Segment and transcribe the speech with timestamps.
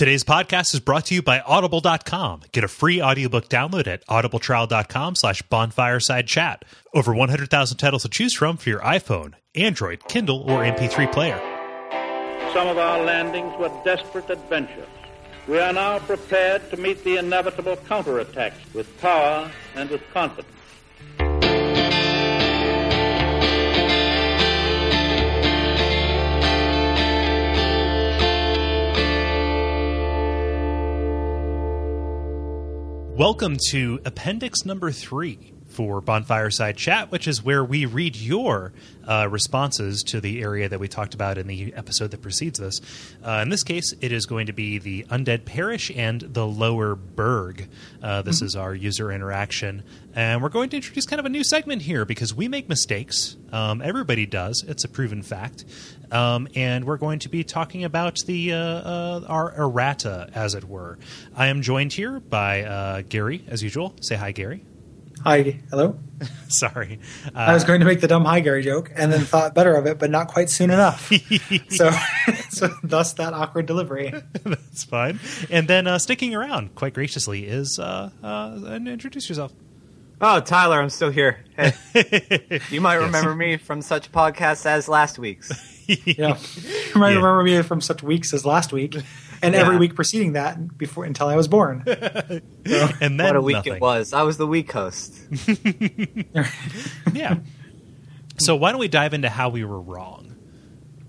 [0.00, 2.40] Today's podcast is brought to you by Audible.com.
[2.52, 6.64] Get a free audiobook download at audibletrial.com slash bonfireside chat.
[6.94, 11.38] Over 100,000 titles to choose from for your iPhone, Android, Kindle, or MP3 player.
[12.54, 14.88] Some of our landings were desperate adventures.
[15.46, 20.59] We are now prepared to meet the inevitable counterattacks with power and with confidence.
[33.20, 38.72] Welcome to appendix number three for Bonfireside Chat, which is where we read your
[39.06, 42.80] uh, responses to the area that we talked about in the episode that precedes this.
[43.22, 46.94] Uh, in this case, it is going to be the Undead Parish and the Lower
[46.94, 47.68] Burg.
[48.02, 49.82] Uh, this is our user interaction.
[50.14, 53.36] And we're going to introduce kind of a new segment here because we make mistakes.
[53.52, 55.66] Um, everybody does, it's a proven fact.
[56.10, 60.64] Um, and we're going to be talking about the uh, uh, our errata, as it
[60.64, 60.98] were.
[61.34, 63.94] I am joined here by uh, Gary, as usual.
[64.00, 64.64] Say hi, Gary.
[65.22, 65.98] Hi, hello.
[66.48, 69.54] Sorry, uh, I was going to make the dumb hi Gary joke, and then thought
[69.54, 71.12] better of it, but not quite soon enough.
[71.68, 71.90] so,
[72.48, 74.14] so thus that awkward delivery.
[74.44, 75.20] that's fine.
[75.50, 79.52] And then uh, sticking around quite graciously is uh, uh, and introduce yourself.
[80.22, 81.38] Oh, Tyler, I'm still here.
[81.56, 82.60] Hey.
[82.70, 85.50] you might remember me from such podcasts as last week's.
[85.90, 86.38] Yeah,
[86.94, 87.16] you might Yeah.
[87.16, 88.94] remember me from such weeks as last week,
[89.42, 91.82] and every week preceding that before until I was born.
[91.86, 93.72] And then What a week nothing.
[93.74, 94.12] it was.
[94.12, 95.18] I was the week host.
[97.12, 97.38] Yeah.
[98.38, 100.36] So why don't we dive into how we were wrong?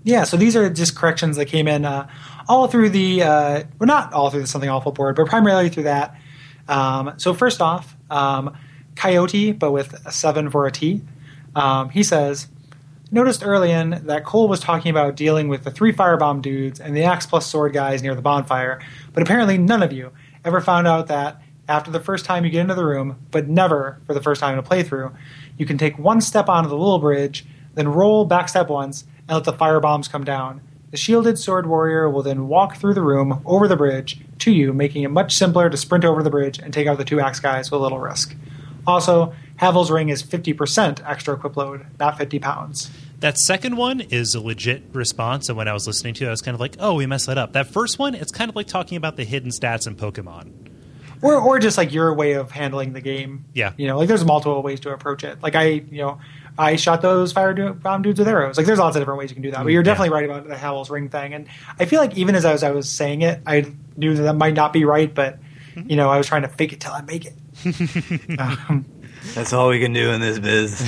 [0.02, 2.08] Yeah, so these are just corrections that came in uh,
[2.48, 5.84] all through the, uh, well, not all through the Something Awful board, but primarily through
[5.84, 6.16] that.
[6.66, 8.56] Um, so, first off, um,
[8.96, 11.02] Coyote, but with a 7 for a T,
[11.54, 12.48] um, he says,
[13.10, 16.96] Noticed early in that Kole was talking about dealing with the three firebomb dudes and
[16.96, 18.80] the axe plus sword guys near the bonfire,
[19.12, 20.12] but apparently none of you
[20.44, 24.00] ever found out that after the first time you get into the room, but never
[24.06, 25.14] for the first time in a playthrough,
[25.58, 27.44] you can take one step onto the little bridge,
[27.74, 30.60] then roll back step once, and let the firebombs come down.
[30.90, 34.72] The shielded sword warrior will then walk through the room over the bridge to you,
[34.72, 37.40] making it much simpler to sprint over the bridge and take out the two axe
[37.40, 38.34] guys with little risk.
[38.86, 42.90] Also, Havel's ring is 50% extra equip load, not 50 pounds.
[43.20, 46.30] That second one is a legit response, and when I was listening to it, I
[46.30, 48.56] was kind of like, "Oh, we messed that up." That first one, it's kind of
[48.56, 50.50] like talking about the hidden stats in Pokemon.
[51.22, 53.44] or or just like your way of handling the game.
[53.54, 53.74] Yeah.
[53.76, 55.40] you know, like there's multiple ways to approach it.
[55.40, 56.18] Like I, you know,
[56.58, 58.56] I shot those fire bomb dudes with arrows.
[58.56, 59.58] Like there's lots of different ways you can do that.
[59.58, 59.94] But mm, you're Yeah.
[59.94, 61.32] definitely right about the Havel's ring thing.
[61.32, 61.46] And
[61.78, 64.34] I feel like even as I was, I was saying it, I knew that that
[64.34, 65.38] might not be right, but
[65.76, 65.88] mm-hmm.
[65.88, 67.34] you know, I was trying to fake it till I make it.
[68.38, 68.84] Um,
[69.34, 70.80] That's all we can do in this biz.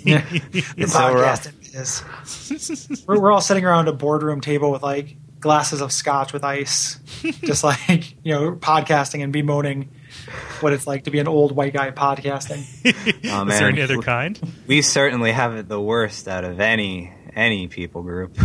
[0.04, 1.44] yeah, the It's so rough.
[1.44, 1.74] podcasting
[2.94, 3.04] is.
[3.06, 6.98] we're, we're all sitting around a boardroom table with like glasses of scotch with ice,
[7.44, 9.90] just like you know, podcasting and bemoaning
[10.60, 12.64] what it's like to be an old white guy podcasting.
[13.30, 14.40] Oh, Is there any other kind?
[14.66, 18.36] We certainly have it the worst out of any any people group.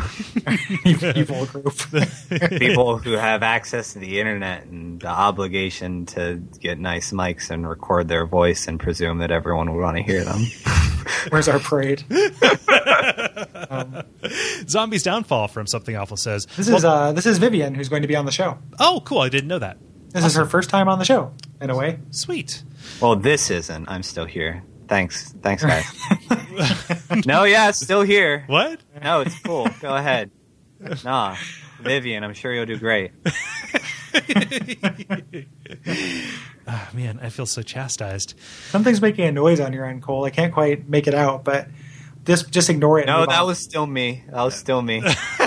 [0.85, 1.73] evil group.
[2.59, 7.67] people who have access to the internet and the obligation to get nice mics and
[7.67, 10.41] record their voice and presume that everyone would want to hear them.
[11.29, 12.03] Where's our parade?
[13.69, 14.03] Um,
[14.67, 18.07] Zombies Downfall from Something Awful says, this is uh, this is Vivian who's going to
[18.07, 18.57] be on the show.
[18.79, 19.19] "Oh, cool!
[19.19, 19.77] I didn't know that.
[20.09, 21.99] This is her first time on the show, in a way.
[22.09, 22.63] Sweet.
[22.99, 23.87] Well, this isn't.
[23.87, 24.63] I'm still here.
[24.91, 25.31] Thanks.
[25.41, 25.85] Thanks, guys.
[27.25, 28.43] no, yeah, it's still here.
[28.47, 28.81] What?
[29.01, 29.69] No, it's cool.
[29.79, 30.31] Go ahead.
[31.05, 31.37] Nah,
[31.79, 33.11] Vivian, I'm sure you'll do great.
[36.67, 38.37] Ah, man, I feel so chastised.
[38.69, 40.27] Something's making a noise on your end, Kole.
[40.27, 41.67] I can't quite make it out, but
[42.25, 43.05] just just ignore it.
[43.07, 43.47] No, that on.
[43.47, 44.23] was still me.
[44.31, 45.01] That was still me.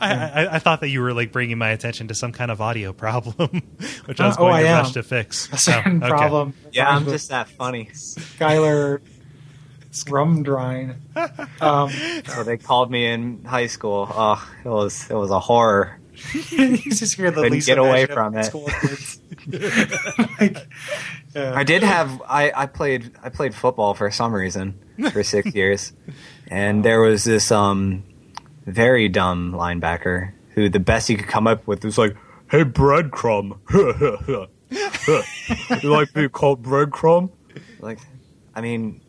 [0.00, 2.92] I, I thought that you were like bringing my attention to some kind of audio
[2.92, 3.62] problem,
[4.06, 4.76] which I was Uh, oh, going I to am.
[4.84, 5.48] rush to fix.
[5.52, 6.16] a certain Oh, okay.
[6.16, 6.54] problem.
[6.72, 7.86] Yeah, I'm just that funny.
[7.92, 9.00] Skylar
[9.92, 10.96] Rumdrine.
[11.60, 11.90] Um,
[12.26, 14.06] So they called me in high school.
[14.10, 15.98] Oh, it was it was a horror.
[16.50, 18.52] you just here the Couldn't least get away from it.
[20.40, 20.56] like,
[21.38, 21.52] yeah.
[21.54, 24.78] I did have I, I played I played football for some reason
[25.12, 25.92] for six years,
[26.48, 28.04] and there was this um
[28.66, 32.16] very dumb linebacker who the best he could come up with was like,
[32.50, 33.58] "Hey, breadcrumb,
[35.82, 37.30] you like being called breadcrumb?"
[37.80, 37.98] Like,
[38.54, 39.00] I mean,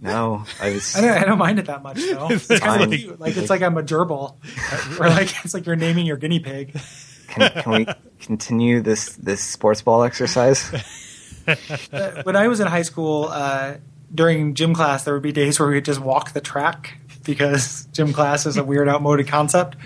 [0.00, 0.96] no, I was.
[0.96, 2.28] I don't, I don't mind it that much though.
[2.30, 3.18] It's kind of cute.
[3.18, 4.36] Like it's like I'm a gerbil,
[5.00, 6.78] or like it's like you're naming your guinea pig.
[7.28, 7.86] Can, can we
[8.20, 10.70] continue this this sports ball exercise?
[12.24, 13.74] When I was in high school, uh,
[14.14, 17.86] during gym class, there would be days where we would just walk the track because
[17.92, 19.76] gym class is a weird outmoded concept.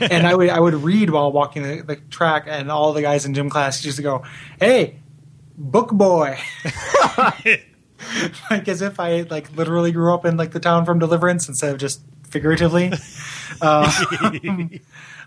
[0.00, 3.26] And I would I would read while walking the, the track, and all the guys
[3.26, 4.22] in gym class used to go,
[4.60, 5.00] "Hey,
[5.56, 6.38] book boy."
[8.50, 11.72] like as if I like literally grew up in like the town from Deliverance instead
[11.72, 12.92] of just figuratively.
[13.60, 13.84] Um,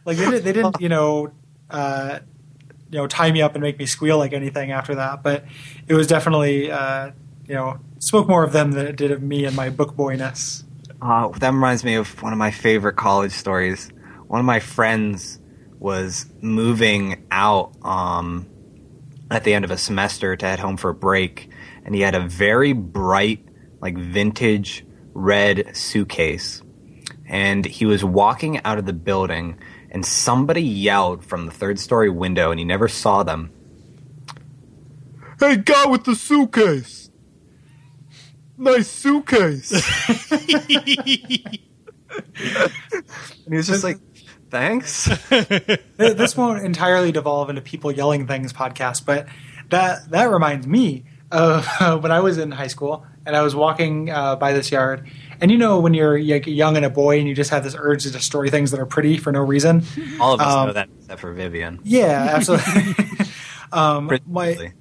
[0.03, 1.31] like they, did, they didn't, you know,
[1.69, 2.19] uh,
[2.91, 5.23] you know, tie me up and make me squeal like anything after that.
[5.23, 5.45] But
[5.87, 7.11] it was definitely, uh,
[7.47, 10.63] you know, spoke more of them than it did of me and my book boyness.
[11.01, 13.91] Uh, that reminds me of one of my favorite college stories.
[14.27, 15.39] One of my friends
[15.79, 18.47] was moving out um,
[19.29, 21.49] at the end of a semester to head home for a break,
[21.83, 23.45] and he had a very bright,
[23.81, 26.61] like vintage red suitcase.
[27.27, 29.59] And he was walking out of the building,
[29.91, 33.51] and somebody yelled from the third story window, and he never saw them.
[35.39, 37.09] Hey, guy with the suitcase!
[38.57, 39.71] Nice suitcase!
[39.71, 39.81] and
[43.49, 43.97] he was just like,
[44.49, 45.05] thanks.
[45.97, 49.27] this won't entirely devolve into people yelling things podcast, but
[49.69, 51.67] that that reminds me of
[52.01, 55.09] when I was in high school and I was walking uh, by this yard.
[55.41, 57.75] And you know when you're like, young and a boy and you just have this
[57.77, 59.83] urge to destroy things that are pretty for no reason.
[60.19, 61.79] All of us Um, know that except for Vivian.
[61.83, 62.95] Yeah, absolutely.
[63.71, 64.71] um, my,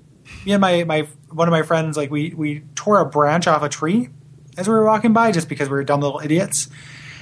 [0.47, 3.63] me and my, my one of my friends like we we tore a branch off
[3.63, 4.09] a tree
[4.57, 6.69] as we were walking by just because we were dumb little idiots.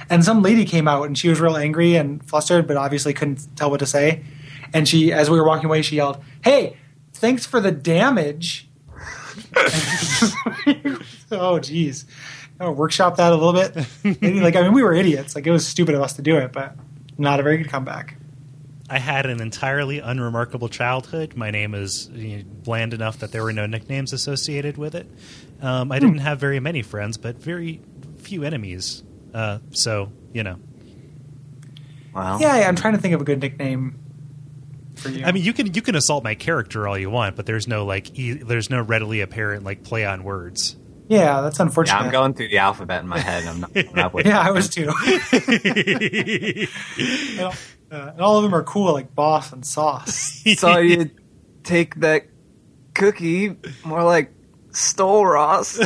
[0.09, 3.47] And some lady came out and she was real angry and flustered, but obviously couldn't
[3.55, 4.23] tell what to say.
[4.73, 6.77] And she, as we were walking away, she yelled, "Hey,
[7.13, 8.67] thanks for the damage."
[11.31, 11.59] oh,
[12.59, 12.67] geez.
[12.67, 13.87] Oh, workshop that a little bit.
[14.21, 15.35] Maybe, like I mean, we were idiots.
[15.35, 16.75] Like it was stupid of us to do it, but
[17.17, 18.15] not a very good comeback.
[18.89, 21.35] I had an entirely unremarkable childhood.
[21.35, 25.09] My name is you know, bland enough that there were no nicknames associated with it.
[25.61, 27.81] Um, I didn't have very many friends, but very
[28.17, 29.03] few enemies.
[29.33, 30.59] Uh, so you know,
[32.13, 33.97] Well, Yeah, I'm trying to think of a good nickname
[34.95, 35.25] for you.
[35.25, 37.85] I mean, you can you can assault my character all you want, but there's no
[37.85, 40.75] like e- there's no readily apparent like play on words.
[41.07, 41.97] Yeah, that's unfortunate.
[41.99, 42.05] yeah.
[42.05, 43.45] I'm going through the alphabet in my head.
[43.45, 44.91] I'm not up with Yeah, I was too.
[47.31, 47.53] and, all,
[47.91, 50.41] uh, and all of them are cool, like boss and sauce.
[50.57, 51.09] So you
[51.63, 52.27] take that
[52.93, 53.55] cookie,
[53.85, 54.31] more like
[54.71, 55.79] stole Ross.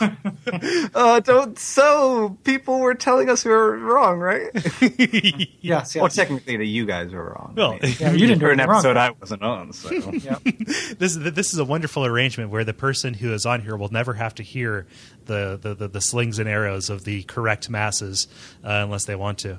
[0.00, 1.58] Uh, don't.
[1.58, 4.50] So people were telling us we were wrong, right?
[5.60, 7.54] yes, Well, technically, the you guys were wrong.
[7.56, 8.78] Well, I mean, Yeah, you didn't do for an anything wrong.
[8.78, 9.72] episode I wasn't on.
[9.72, 10.42] So Yep.
[10.98, 14.14] this this is a wonderful arrangement where the person who is on here will never
[14.14, 14.86] have to hear
[15.26, 18.28] the the, the, the slings and arrows of the correct masses
[18.64, 19.58] uh, unless they want to.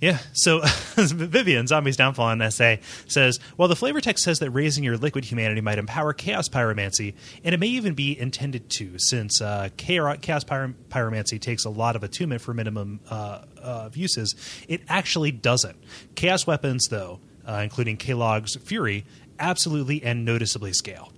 [0.00, 0.18] Yeah.
[0.32, 0.60] So
[0.96, 2.76] Vivian, Zombies Downfall in SA
[3.06, 7.14] says, while the flavor text says that raising your liquid humanity might empower chaos pyromancy,
[7.42, 12.04] and it may even be intended to, since uh, chaos pyromancy takes a lot of
[12.04, 14.34] attunement for minimum uh, uses,
[14.68, 15.76] it actually doesn't.
[16.14, 19.04] Chaos weapons, though, uh, including Quelaag's Fury,
[19.38, 21.12] absolutely and noticeably scale.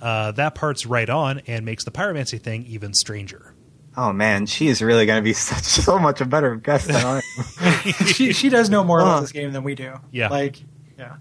[0.00, 3.53] Uh, that part's right on and makes the pyromancy thing even stranger.
[3.96, 6.96] Oh man, she is really going to be such so much a better guest than
[6.96, 7.22] I
[7.60, 7.82] am.
[8.06, 9.06] she she does know more Huh.
[9.06, 9.94] about this game than we do.
[10.10, 10.28] Yeah.
[10.28, 10.62] like
[10.98, 11.16] yeah,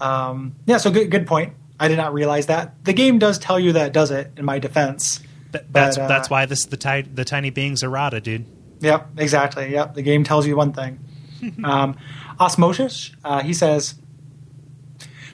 [0.00, 0.76] um, yeah.
[0.78, 1.54] So good good point.
[1.78, 4.32] I did not realize that the game does tell you that does it.
[4.36, 5.20] In my defense,
[5.52, 8.46] Th- that's But, uh, that's why this the, ti- the tiny being's errata, dude.
[8.80, 9.72] Yep, exactly.
[9.72, 10.98] Yep, the game tells you one thing.
[11.64, 11.96] um,
[12.40, 13.94] Osmosis, uh, he says,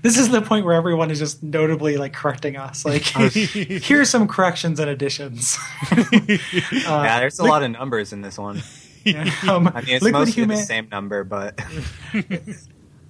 [0.02, 2.85] this is the point where everyone is just notably like correcting us.
[2.85, 5.59] Like, here's some corrections and additions.
[6.73, 8.62] yeah, there's a lot of numbers in this one.
[9.49, 11.61] um, I mean, it's mostly huma- the same number, but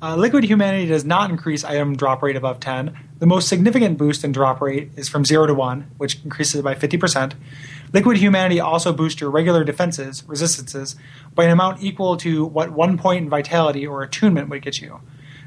[0.03, 2.97] uh, liquid humanity does not increase item drop rate above 10.
[3.19, 6.75] The most significant boost in drop rate is from 0 to 1, which increases by
[6.75, 7.35] 50%.
[7.93, 10.97] Liquid humanity also boosts your regular defenses, resistances,
[11.35, 15.01] by an amount equal to what one point in vitality or attunement would get you.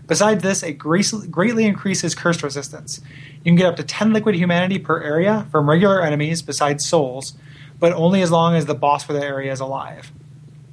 [0.08, 3.02] Besides this, it greatly increases curse resistance.
[3.38, 7.34] You can get up to 10 liquid humanity per area from regular enemies besides souls,
[7.80, 10.12] but only as long as the boss for the area is alive.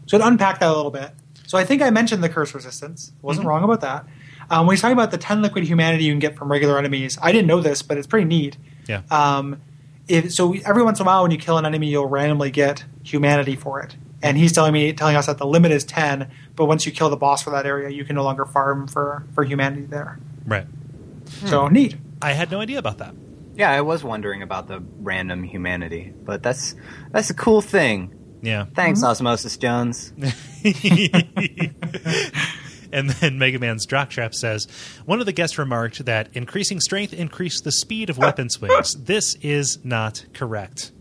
[0.07, 1.13] So to unpack that a little bit.
[1.47, 3.13] So I think I mentioned the curse resistance.
[3.23, 4.07] Wasn't wrong about that.
[4.51, 7.19] Um, when he's talking about the 10 liquid humanity you can get from regular enemies,
[7.23, 8.57] I didn't know this, but it's pretty neat.
[8.87, 9.03] Yeah.
[9.11, 9.61] Um,
[10.09, 12.85] if, so every once in a while, when you kill an enemy, you'll randomly get
[13.03, 13.97] humanity for it.
[14.23, 17.11] And he's telling me, telling us that the limit is ten, but once you kill
[17.11, 20.19] the boss for that area, you can no longer farm for for humanity there.
[20.47, 20.67] Right.
[21.47, 21.75] So hmm.
[21.75, 21.97] neat.
[22.21, 23.15] I had no idea about that.
[23.57, 26.13] yeah, I was wondering about the random humanity.
[26.25, 26.75] But that's
[27.11, 28.19] that's a cool thing.
[28.43, 28.67] Yeah.
[28.75, 29.09] Thanks, mm-hmm.
[29.09, 30.13] Osmosis Jones.
[32.93, 34.67] and then Mega Man's Jockstrap says
[35.05, 38.95] one of the guests remarked that increasing strength increased the speed of weapon swings.
[38.95, 40.93] This is not correct.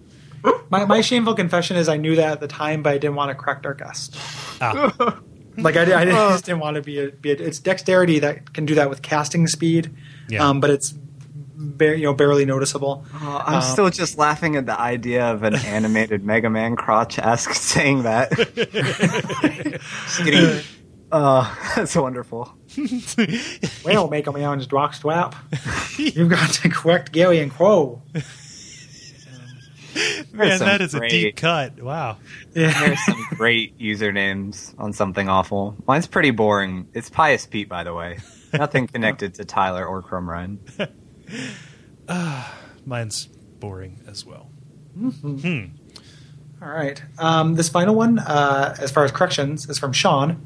[0.69, 3.29] My, my shameful confession is I knew that at the time, but I didn't want
[3.29, 4.15] to correct our guest.
[4.61, 5.19] Ah,
[5.57, 7.33] Like I, I just didn't want to be a, be a.
[7.35, 9.93] It's dexterity that can do that with casting speed,
[10.29, 10.47] Yeah.
[10.47, 13.03] um, but it's bar- you know barely noticeable.
[13.15, 17.19] Oh, I'm Um, still just laughing at the idea of an animated Mega Man crotch
[17.19, 18.31] esque saying that.
[18.37, 20.61] just getting,
[21.11, 22.53] uh, that's wonderful.
[23.83, 25.35] Well, make a man's dock swap.
[25.97, 28.01] You've got to correct Gary and Crow.
[30.33, 31.81] man, some that is a deep cut.
[31.81, 32.17] Wow.
[32.53, 32.77] Yeah.
[32.85, 35.75] There's some great usernames on something awful.
[35.87, 36.87] Mine's pretty boring.
[36.93, 38.19] It's Pious Pete, by the way.
[38.53, 40.59] Nothing connected to Tyler or Crumrine.
[42.85, 43.25] Mine's
[43.59, 44.49] boring as well.
[46.61, 47.01] All right.
[47.17, 50.39] Um, this final one, uh, as far as corrections, is from Sean.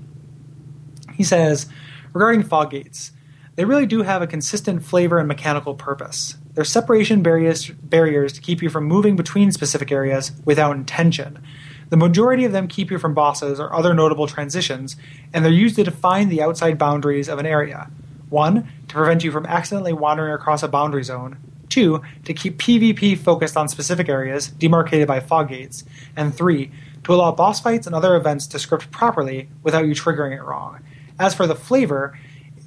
[1.14, 1.68] He says,
[2.14, 3.12] regarding fog gates,
[3.56, 6.38] they really do have a consistent flavor and mechanical purpose.
[6.56, 11.44] They're separation barriers, barriers to keep you from moving between specific areas without intention.
[11.90, 14.96] The majority of them keep you from bosses or other notable transitions,
[15.34, 17.92] and they're used to define the outside boundaries of an area.
[18.30, 21.38] One, to prevent you from accidentally wandering across a boundary zone.
[21.70, 25.84] Two, to keep PvP focused on specific areas, demarcated by fog gates.
[26.16, 26.72] And three,
[27.04, 30.80] to allow boss fights and other events to script properly without you triggering it wrong.
[31.20, 32.18] As for the flavor,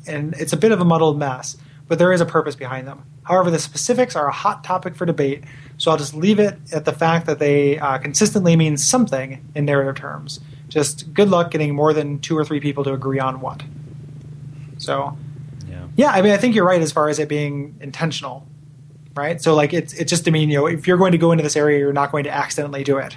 [0.06, 1.56] and it's a bit of a muddled mess,
[1.88, 3.02] but there is a purpose behind them.
[3.24, 5.44] However, the specifics are a hot topic for debate,
[5.78, 9.64] so I'll just leave it at the fact that they uh, consistently mean something in
[9.64, 10.40] narrative terms.
[10.68, 13.62] Just good luck getting more than two or three people to agree on what.
[14.78, 15.16] So,
[15.68, 15.86] Yeah.
[15.96, 18.46] yeah, I mean, I think you're right as far as it being intentional,
[19.16, 19.40] right?
[19.42, 21.42] So, like, it's it's just to mean you know if you're going to go into
[21.42, 23.16] this area, you're not going to accidentally do it,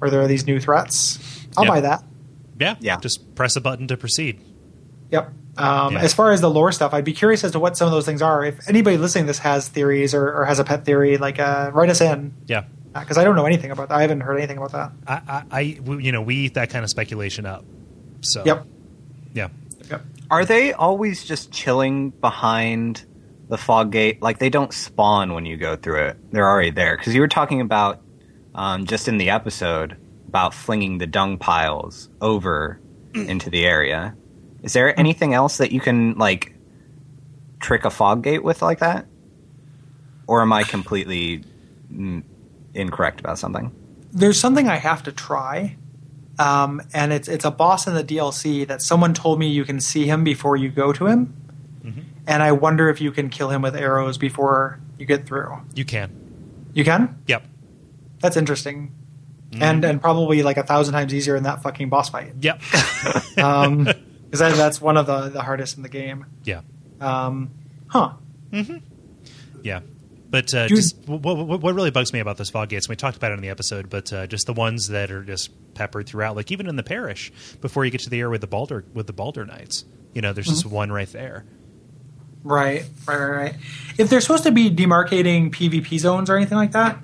[0.00, 1.18] or there are these new threats.
[1.56, 1.70] I'll Yeah.
[1.70, 2.04] buy that.
[2.60, 2.76] Yeah.
[2.80, 2.96] Yeah.
[3.00, 4.40] Just press a button to proceed.
[5.10, 5.32] Yep.
[5.56, 6.00] Um, Yeah.
[6.02, 8.04] As far as the lore stuff, I'd be curious as to what some of those
[8.06, 8.44] things are.
[8.44, 11.70] If anybody listening to this has theories or, or has a pet theory, like uh,
[11.72, 12.64] write us in Yeah.
[12.92, 13.94] because I don't know anything about that.
[13.96, 14.92] I haven't heard anything about that.
[15.06, 17.64] I, I, I you know, we eat that kind of speculation up.
[18.22, 18.42] So.
[18.44, 18.66] Yep.
[19.34, 19.48] Yeah.
[19.90, 20.02] Yep.
[20.30, 23.04] Are they always just chilling behind
[23.48, 24.22] the fog gate?
[24.22, 26.16] Like they don't spawn when you go through it.
[26.32, 26.96] They're already there.
[26.96, 28.00] Because you were talking about
[28.54, 29.96] um, just in the episode
[30.26, 32.80] about flinging the dung piles over
[33.14, 34.16] into the area.
[34.64, 36.54] Is there anything else that you can like
[37.60, 39.06] trick a fog gate with like that?
[40.26, 41.44] Or am I completely
[41.92, 42.22] mm,
[42.72, 43.70] incorrect about something?
[44.10, 45.76] There's something I have to try,
[46.38, 49.80] um, and it's it's a boss in the DLC that someone told me you can
[49.80, 51.34] see him before you go to him,
[52.26, 55.58] and I wonder if you can kill him with arrows before you get through.
[55.74, 56.10] You can.
[56.72, 57.18] You can.
[57.26, 57.46] Yep.
[58.20, 58.94] That's interesting,
[59.60, 62.32] and and probably like a thousand times easier in that fucking boss fight.
[62.40, 62.62] Yep.
[63.36, 63.88] Um,
[64.34, 66.26] because that, that's one of the the hardest in the game.
[66.42, 66.62] yeah.
[67.00, 67.50] Um,
[67.86, 68.14] huh.
[69.62, 69.80] Yeah.
[70.28, 70.76] But uh, Dude.
[70.76, 73.30] just what, what, what really bugs me about those fog gates, and we talked about
[73.30, 76.50] it in the episode, but uh, just the ones that are just peppered throughout, like
[76.50, 79.12] even in the parish, before you get to the area with the Balder with the
[79.12, 81.44] Balder Knights, you know, there's just one right there.
[82.42, 83.54] Right, right, right, right.
[83.98, 86.98] If they're supposed to be demarcating PvP zones or anything like that,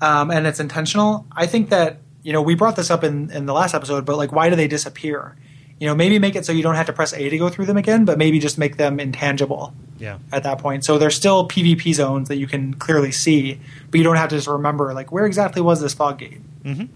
[0.00, 3.46] um, and it's intentional, I think that you know we brought this up in in
[3.46, 5.36] the last episode, but like, why do they disappear?
[5.78, 7.66] You know, maybe make it so you don't have to press A to go through
[7.66, 10.18] them again, but maybe just make them intangible Yeah.
[10.32, 10.84] at that point.
[10.86, 14.36] So they're still PvP zones that you can clearly see, but you don't have to
[14.36, 16.40] just remember like where exactly was this fog gate.
[16.64, 16.88] Mhm.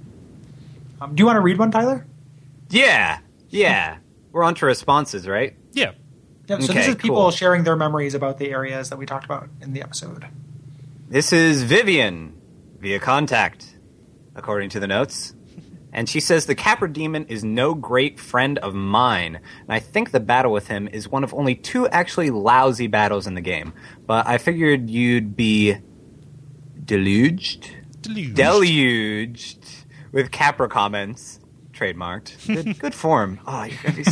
[1.00, 2.06] Um, do you want to read one, Tyler?
[2.70, 3.18] Yeah,
[3.50, 3.96] yeah.
[4.32, 5.56] We're on to responses, right?
[5.72, 5.92] Yeah.
[6.48, 7.30] Yep, so this is people cool.
[7.30, 10.24] sharing their memories about the areas that we talked about in the episode.
[11.08, 12.32] This is Vivian
[12.80, 13.76] via contact,
[14.34, 15.34] according to the notes.
[15.92, 20.12] And she says the Capra Demon is no great friend of mine, and I think
[20.12, 23.72] the battle with him is one of only two actually lousy battles in the game.
[24.06, 25.76] But I figured you'd be
[26.84, 27.70] deluged,
[28.02, 28.34] Deluged.
[28.34, 29.66] deluged
[30.12, 31.40] with Capra comments,
[31.72, 32.46] trademarked.
[32.46, 33.40] Good, good form.
[33.46, 34.02] Oh, you're gonna be,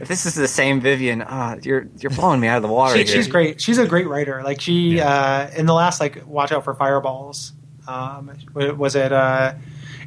[0.00, 2.96] if this is the same Vivian, ah, you're you're blowing me out of the water.
[2.96, 3.14] She, here.
[3.14, 3.60] she's great.
[3.60, 4.42] She's a great writer.
[4.42, 5.08] Like she Yeah.
[5.08, 7.52] uh, in the last like Watch Out for Fireballs.
[7.86, 9.12] Um, was it?
[9.12, 9.54] Uh,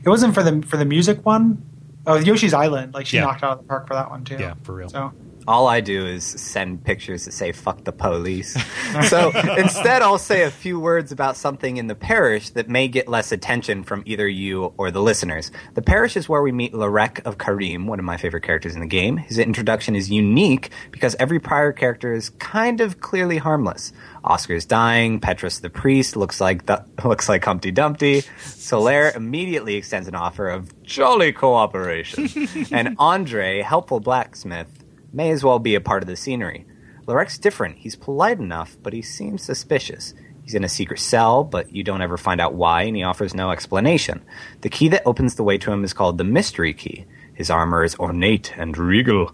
[0.06, 1.62] it wasn't for the for the music one.
[2.08, 2.94] Oh, Yoshi's Island.
[2.94, 3.24] Like she Yeah.
[3.24, 4.38] knocked out of the park for that one too.
[4.40, 4.90] Yeah, for real.
[4.90, 5.12] So
[5.48, 8.54] all I do is send pictures that say "fuck the police."
[9.10, 13.08] so instead, I'll say a few words about something in the parish that may get
[13.08, 15.52] less attention from either you or the listeners.
[15.74, 18.82] The parish is where we meet Lautrec of Carim, one of my favorite characters in
[18.82, 19.18] the game.
[19.18, 23.92] His introduction is unique because every prior character is kind of clearly harmless.
[24.24, 25.20] Oscar's dying.
[25.20, 28.24] Petrus the priest looks like the, looks like Humpty Dumpty.
[28.44, 32.30] Solaire immediately extends an offer of jolly cooperation,
[32.72, 34.68] and Andre, helpful blacksmith,
[35.16, 36.66] may as well be a part of the scenery.
[37.08, 37.78] Lautrec's different.
[37.78, 40.14] He's polite enough, but he seems suspicious.
[40.44, 43.34] He's in a secret cell, but you don't ever find out why, and he offers
[43.34, 44.24] no explanation.
[44.62, 47.06] The key that opens the way to him is called the Mystery Key.
[47.34, 49.32] His armor is ornate and regal,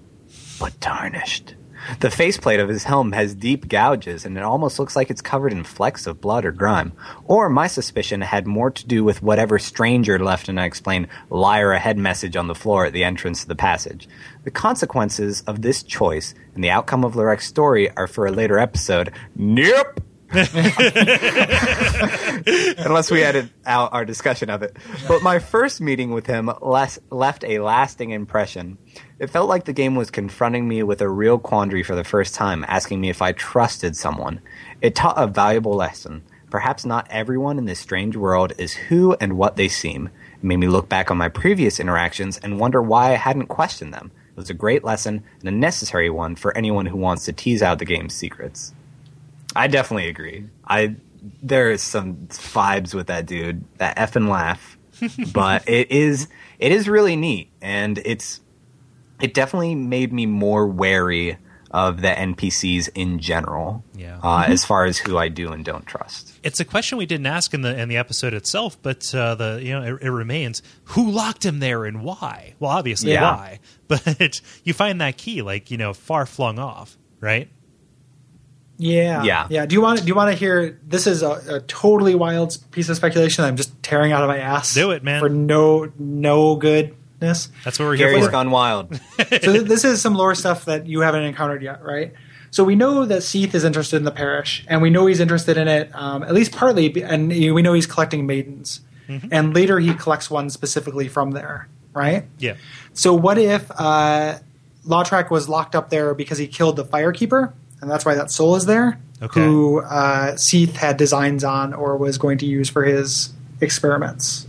[0.59, 1.55] but tarnished.
[1.99, 5.51] The faceplate of his helm has deep gouges, and it almost looks like it's covered
[5.51, 6.93] in flecks of blood or grime.
[7.25, 11.97] Or my suspicion had more to do with whatever stranger left an unexplained liar ahead
[11.97, 14.07] message on the floor at the entrance to the passage.
[14.43, 18.57] The consequences of this choice and the outcome of Lautrec's story are for a later
[18.57, 19.11] episode.
[19.35, 20.01] Nope!
[20.33, 20.53] Unless
[23.11, 24.77] we edit out our discussion of it.
[25.07, 28.77] But my first meeting with him les- left a lasting impression.
[29.19, 32.33] It felt like the game was confronting me with a real quandary for the first
[32.33, 34.39] time, asking me if I trusted someone.
[34.81, 36.23] It taught a valuable lesson.
[36.49, 40.09] Perhaps not everyone in this strange world is who and what they seem.
[40.35, 43.93] It made me look back on my previous interactions and wonder why I hadn't questioned
[43.93, 44.11] them.
[44.41, 47.77] Was a great lesson and a necessary one for anyone who wants to tease out
[47.77, 48.73] the game's secrets.
[49.55, 50.47] I definitely agree.
[50.67, 50.95] I
[51.43, 54.79] there is some vibes with that dude, that F and laugh,
[55.31, 58.41] but it is it is really neat, and it's
[59.21, 61.37] it definitely made me more wary
[61.71, 63.83] of the NPCs in general.
[63.95, 64.19] Yeah.
[64.21, 66.33] Uh, as far as who I do and don't trust.
[66.43, 69.59] It's a question we didn't ask in the in the episode itself, but uh, the
[69.63, 72.53] you know it, it remains: who locked him there and why?
[72.59, 73.35] Well, obviously Yeah.
[73.35, 77.49] why, but you find that key like you know far flung off, right?
[78.77, 79.47] Yeah, Yeah.
[79.49, 79.65] yeah.
[79.67, 80.01] Do you want?
[80.01, 80.79] Do you want to hear?
[80.85, 83.43] This is a, a totally wild piece of speculation.
[83.43, 84.73] I'm just tearing out of my ass.
[84.73, 85.19] Do it, man.
[85.19, 86.55] For no no
[87.21, 87.49] That's
[87.79, 88.31] what we're here Gary's for.
[88.31, 88.95] gone wild.
[89.19, 92.13] so th- this is some lore stuff that you haven't encountered yet, right?
[92.49, 95.55] So we know that Seath is interested in the parish, and we know he's interested
[95.55, 98.81] in it um, at least partly, be- and we know he's collecting maidens,
[99.31, 102.25] and later he collects one specifically from there, right?
[102.39, 102.55] Yeah,
[102.93, 104.39] So what if uh,
[104.85, 108.55] Lautrec was locked up there because he killed the firekeeper, and that's why that soul
[108.55, 109.39] is there, Okay.
[109.41, 114.47] who uh, Seath had designs on or was going to use for his experiments?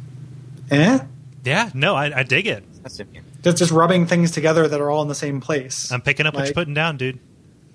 [0.70, 0.98] Eh?
[1.44, 1.70] Yeah.
[1.74, 2.64] No, I, I dig it.
[2.82, 3.08] That's it.
[3.42, 5.90] Just, just rubbing things together that are all in the same place.
[5.90, 7.18] I'm picking up what you're putting down, dude.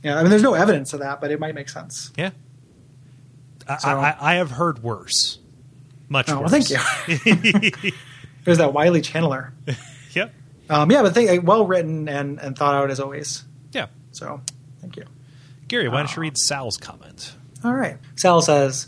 [0.04, 2.12] Yeah, I mean, there's no evidence of that, but it might make sense.
[2.18, 2.32] Yeah,
[3.68, 5.40] I, So- I, I have heard worse,
[6.08, 6.52] much Oh, well, worse.
[6.52, 7.92] thank you.
[8.46, 9.52] There's that Wiley channeler.
[10.14, 10.34] yep.
[10.70, 13.44] Um, yeah, but think, well written and, and thought out as always.
[13.74, 14.42] Yeah, So,
[14.80, 15.04] thank you.
[15.68, 17.34] Gary, why don't you read Sal's comment?
[17.66, 17.98] All right.
[18.16, 18.88] Sal says,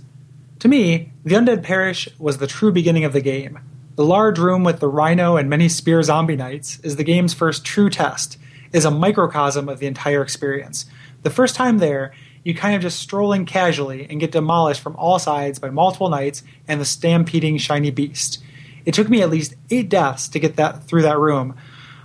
[0.59, 3.59] To me, the Undead Parish was the true beginning of the game.
[3.99, 7.65] The large room with the rhino and many spear zombie knights is the game's first
[7.65, 8.37] true test,
[8.71, 10.85] is a microcosm of the entire experience.
[11.23, 12.13] The first time there,
[12.45, 16.07] you kind of just stroll in casually and get demolished from all sides by multiple
[16.07, 18.41] knights and the stampeding shiny beast.
[18.85, 21.57] It took me at least eight deaths to get that through that room,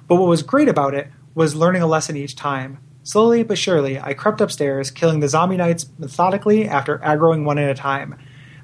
[0.09, 2.79] but what was great about it was learning a lesson each time.
[3.05, 7.71] Slowly but surely, I crept upstairs, killing the zombie knights methodically after aggroing one at
[7.71, 8.17] a time.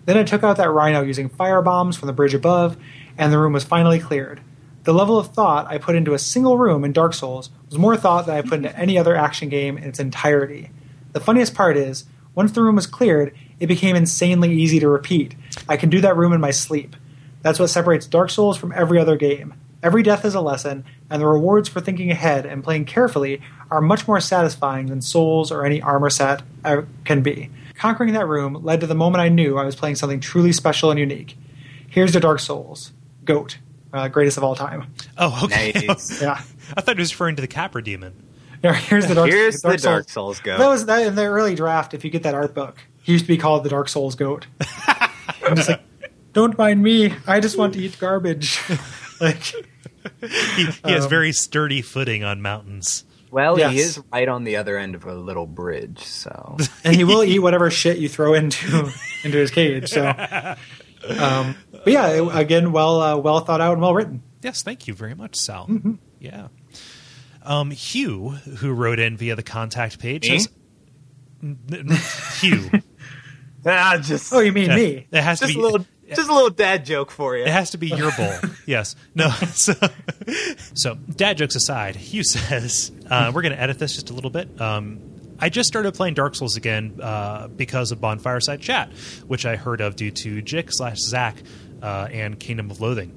[0.06, 2.76] Then I took out that rhino using fire bombs from the bridge above,
[3.20, 4.40] and the room was finally cleared.
[4.85, 7.96] The level of thought I put into a single room in Dark Souls was more
[7.96, 10.70] thought than I put into any other action game in its entirety.
[11.12, 15.35] The funniest part is, once the room was cleared, it became insanely easy to repeat.
[15.68, 16.96] I can do that room in my sleep.
[17.42, 19.52] That's what separates Dark Souls from every other game.
[19.83, 23.83] Every death is a lesson, and the rewards for thinking ahead and playing carefully are
[23.83, 26.42] much more satisfying than Souls or any armor set
[27.04, 27.50] can be.
[27.74, 30.90] Conquering that room led to the moment I knew I was playing something truly special
[30.90, 31.37] and unique.
[31.88, 32.92] Here's to Dark Souls.
[33.34, 33.58] Goat.
[33.92, 34.92] Uh, greatest of all time.
[35.18, 35.72] Oh, okay.
[35.86, 36.20] Nice.
[36.22, 36.40] Yeah.
[36.76, 38.12] I thought he was referring to the Capra Demon.
[38.62, 40.58] Yeah, Here's the Dark, Here's Dark the Dark Souls goat.
[40.58, 41.94] That was that in the early draft.
[41.94, 44.46] If you get that art book, he used to be called the Dark Souls Goat.
[44.86, 45.80] I'm just like,
[46.34, 47.14] don't mind me.
[47.26, 48.60] I just want to eat garbage.
[49.18, 49.42] like,
[50.20, 53.04] He, he has Um, very sturdy footing on mountains.
[53.30, 53.72] well, Yes.
[53.72, 57.24] he is right on the other end of a little bridge, so and he will
[57.24, 58.92] eat whatever shit you throw into
[59.24, 59.88] into his cage.
[59.88, 60.06] So,
[61.18, 64.22] um, but yeah, it- again, well uh, well thought out and well written.
[64.42, 65.66] Yes, thank you very much, Sal.
[65.66, 65.94] Mm-hmm.
[66.18, 66.48] Yeah.
[67.42, 70.38] Um, Hugh, who wrote in via the contact page, Me?
[70.38, 70.48] says,
[71.42, 71.88] N- n-
[72.40, 72.70] Hugh.
[73.66, 75.06] ah, just Oh, you mean Yeah, me?
[75.10, 77.44] It has to be a little, just a little dad joke for you.
[77.44, 78.32] It has to be your bowl.
[78.66, 78.94] yes.
[79.14, 79.30] No.
[79.54, 79.72] So,
[80.74, 84.30] so, dad jokes aside, Hugh says uh, we're going to edit this just a little
[84.30, 84.60] bit.
[84.60, 85.00] Um,
[85.42, 88.92] I just started playing Dark Souls again uh, because of Bonfireside Chat,
[89.26, 91.37] which I heard of due to Jick slash Zach
[91.83, 93.16] uh, and Kingdom of Loathing.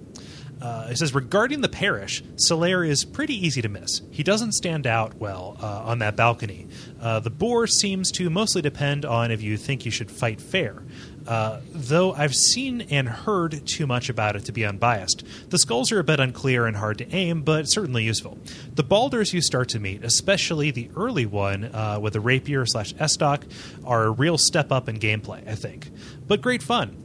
[0.62, 4.02] Uh, it says regarding the parish, Solaire is pretty easy to miss.
[4.12, 6.70] He doesn't stand out well uh, on that balcony.
[7.02, 10.82] Uh, the boar seems to mostly depend on if you think you should fight fair.
[11.28, 15.24] Uh, though I've seen and heard too much about it to be unbiased.
[15.50, 18.38] The skulls are a bit unclear and hard to aim, but certainly useful.
[18.74, 22.94] The balders you start to meet, especially the early one uh, with the rapier slash
[22.96, 23.44] estoc,
[23.86, 25.90] are a real step up in gameplay, I think.
[26.28, 26.98] But great fun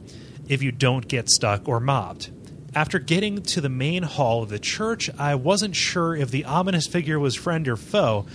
[0.49, 2.31] if you don't get stuck or mobbed.
[2.75, 6.87] After getting to the main hall of the church, I wasn't sure if the ominous
[6.87, 8.25] figure was friend or foe.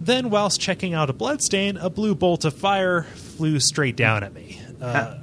[0.00, 4.34] Then, whilst checking out a bloodstain, a blue bolt of fire flew straight down at
[4.34, 4.60] me.
[4.80, 5.14] Uh,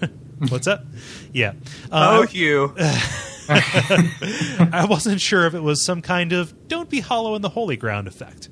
[0.48, 0.84] what's up?
[1.32, 1.52] Yeah.
[1.90, 2.74] Uh, oh, you.
[3.48, 7.76] I wasn't sure if it was some kind of don't be hollow in the holy
[7.76, 8.48] ground effect.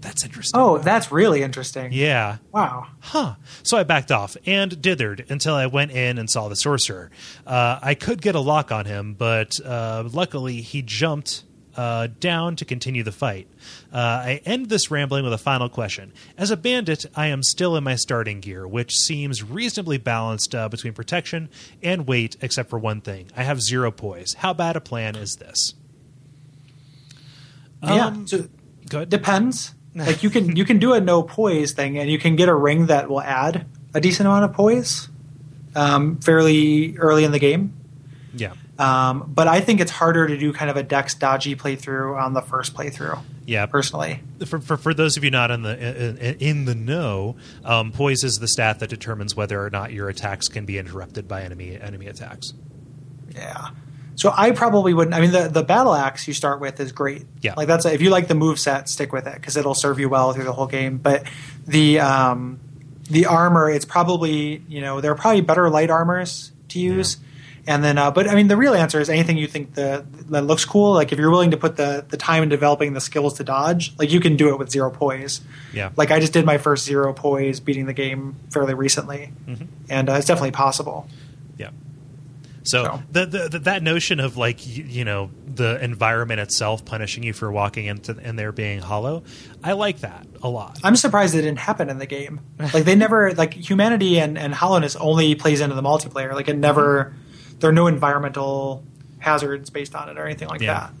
[0.00, 0.60] That's interesting.
[0.60, 1.92] Oh, that's really interesting.
[1.92, 2.38] Yeah.
[2.50, 2.88] Wow.
[3.00, 3.36] Huh.
[3.62, 7.10] So I backed off and dithered until I went in and saw the sorcerer.
[7.46, 11.44] Uh, I could get a lock on him, but uh, luckily he jumped
[11.76, 13.48] uh, down to continue the fight.
[13.92, 16.12] Uh, I end this rambling with a final question.
[16.36, 20.68] As a bandit, I am still in my starting gear, which seems reasonably balanced uh,
[20.68, 21.48] between protection
[21.82, 23.30] and weight, except for one thing.
[23.36, 24.34] I have zero poise.
[24.34, 25.74] How bad a plan is this?
[27.82, 28.06] yeah.
[28.06, 28.48] Um, So
[29.04, 29.74] depends.
[29.94, 32.54] like you can you can do a no poise thing, and you can get a
[32.54, 35.08] ring that will add a decent amount of poise,
[35.74, 37.74] um, fairly early in the game.
[38.34, 38.54] Yeah.
[38.78, 42.32] Um, but I think it's harder to do kind of a dex dodgy playthrough on
[42.32, 43.20] the first playthrough.
[43.44, 43.66] Yeah.
[43.66, 47.92] Personally, for, for, for those of you not in the in, in the know, um,
[47.92, 51.42] poise is the stat that determines whether or not your attacks can be interrupted by
[51.42, 52.54] enemy enemy attacks.
[53.34, 53.70] yeah.
[54.14, 55.14] So I probably wouldn't.
[55.14, 57.24] I mean, the the battle axe you start with is great.
[57.40, 57.54] Yeah.
[57.56, 60.08] like that's if you like the move set, stick with it because it'll serve you
[60.08, 60.98] well through the whole game.
[60.98, 61.24] But
[61.66, 62.60] the um,
[63.10, 67.16] the armor, it's probably you know there are probably better light armors to use.
[67.66, 70.42] And then, uh, but I mean, the real answer is anything you think the, that
[70.42, 70.94] looks cool.
[70.94, 73.94] Like if you're willing to put the the time in developing the skills to dodge,
[73.98, 75.40] like you can do it with zero poise.
[75.72, 75.90] Yeah.
[75.96, 79.32] Like I just did my first zero poise beating the game fairly recently,
[79.88, 81.06] and uh, it's definitely possible.
[81.56, 81.70] Yeah.
[82.64, 83.02] So, So.
[83.12, 87.32] The, the, the, that notion of like you, you know the environment itself punishing you
[87.32, 89.22] for walking into and there being hollow,
[89.62, 90.80] I like that a lot.
[90.82, 92.40] I'm surprised it didn't happen in the game.
[92.58, 96.34] Like they never like humanity and, and hollowness only plays into the multiplayer.
[96.34, 97.14] Like it never
[97.62, 98.84] there are no environmental
[99.18, 100.74] hazards based on it or anything like Yeah.
[100.74, 100.92] that.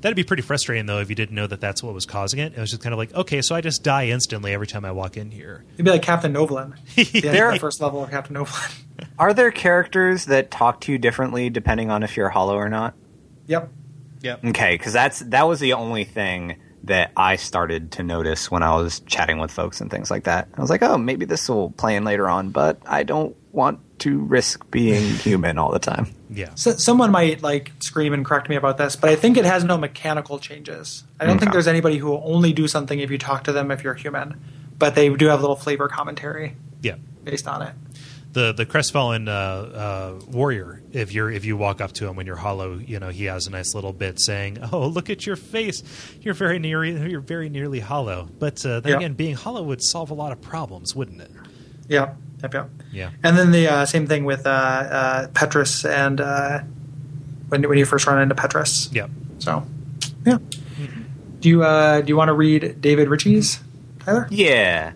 [0.00, 2.54] That'd be pretty frustrating though if you didn't know that that's what was causing it.
[2.56, 4.90] It was just kind of like okay, so I just die instantly every time I
[4.92, 5.64] walk in here.
[5.74, 6.74] It'd be like Captain Novolin.
[7.12, 8.74] The There- first level of Captain Novolin.
[9.18, 12.94] Are there characters that talk to you differently depending on if you're hollow or not?
[13.46, 13.70] yep.
[14.22, 14.44] Yep.
[14.46, 18.74] Okay, because that's that was the only thing that I started to notice when I
[18.76, 20.48] was chatting with folks and things like that.
[20.56, 23.80] I was like, oh, maybe this will play in later on, but I don't want
[24.00, 26.08] to risk being human all the time.
[26.30, 26.50] Yeah.
[26.54, 29.64] So, someone might like scream and correct me about this, but I think it has
[29.64, 31.04] no mechanical changes.
[31.20, 33.70] I don't think there's anybody who will only do something if you talk to them
[33.70, 34.40] if you're human,
[34.78, 36.96] but they do have a little flavor commentary Yeah.
[37.24, 37.74] based on it.
[38.32, 40.82] the the crestfallen uh, uh, warrior.
[40.92, 43.46] If you're if you walk up to him when you're hollow, you know he has
[43.46, 45.82] a nice little bit saying, "Oh, look at your face.
[46.20, 46.84] You're very near.
[46.84, 48.96] You're very nearly hollow." But uh, then Yeah.
[48.98, 51.30] again, being hollow would solve a lot of problems, wouldn't it?
[51.88, 52.14] Yep.
[52.42, 52.54] Yep.
[52.54, 52.70] Yep.
[52.92, 53.10] Yeah.
[53.22, 56.60] And then the uh, same thing with uh, uh, Petrus and uh,
[57.48, 58.90] when when you first run into Petrus.
[58.92, 59.08] Yeah.
[59.38, 59.66] So,
[60.24, 60.38] yeah.
[61.40, 63.60] Do you uh, do you want to read David Ritchie's
[64.00, 64.26] Tyler?
[64.30, 64.92] Yeah.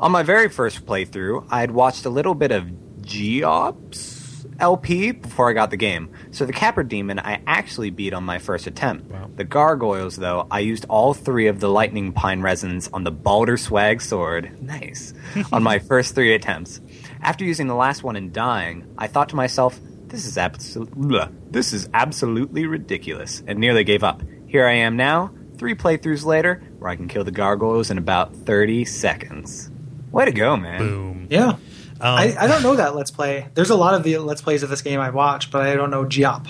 [0.00, 2.64] On my very first playthrough, I had watched a little bit of
[3.00, 4.13] Geops
[4.58, 6.10] LP before I got the game.
[6.30, 9.10] So the Capra Demon I actually beat on my first attempt.
[9.10, 9.30] Wow.
[9.34, 13.56] The Gargoyles, though, I used all three of the Lightning Pine resins on the Balder
[13.56, 14.62] Swag sword.
[14.62, 15.14] Nice.
[15.52, 16.80] on my first three attempts.
[17.22, 21.72] After using the last one and dying, I thought to myself, this is absolutely this
[21.72, 24.22] is absolutely ridiculous, and nearly gave up.
[24.46, 28.36] Here I am now, three playthroughs later, where I can kill the gargoyles in about
[28.36, 29.70] thirty seconds.
[30.12, 30.78] Way to go, man!
[30.78, 31.26] Boom.
[31.30, 31.56] Yeah.
[32.00, 33.46] Um, I, I don't know that Let's Play.
[33.54, 35.90] There's a lot of the Let's Plays of this game I've watched, but I don't
[35.90, 36.46] know Geop.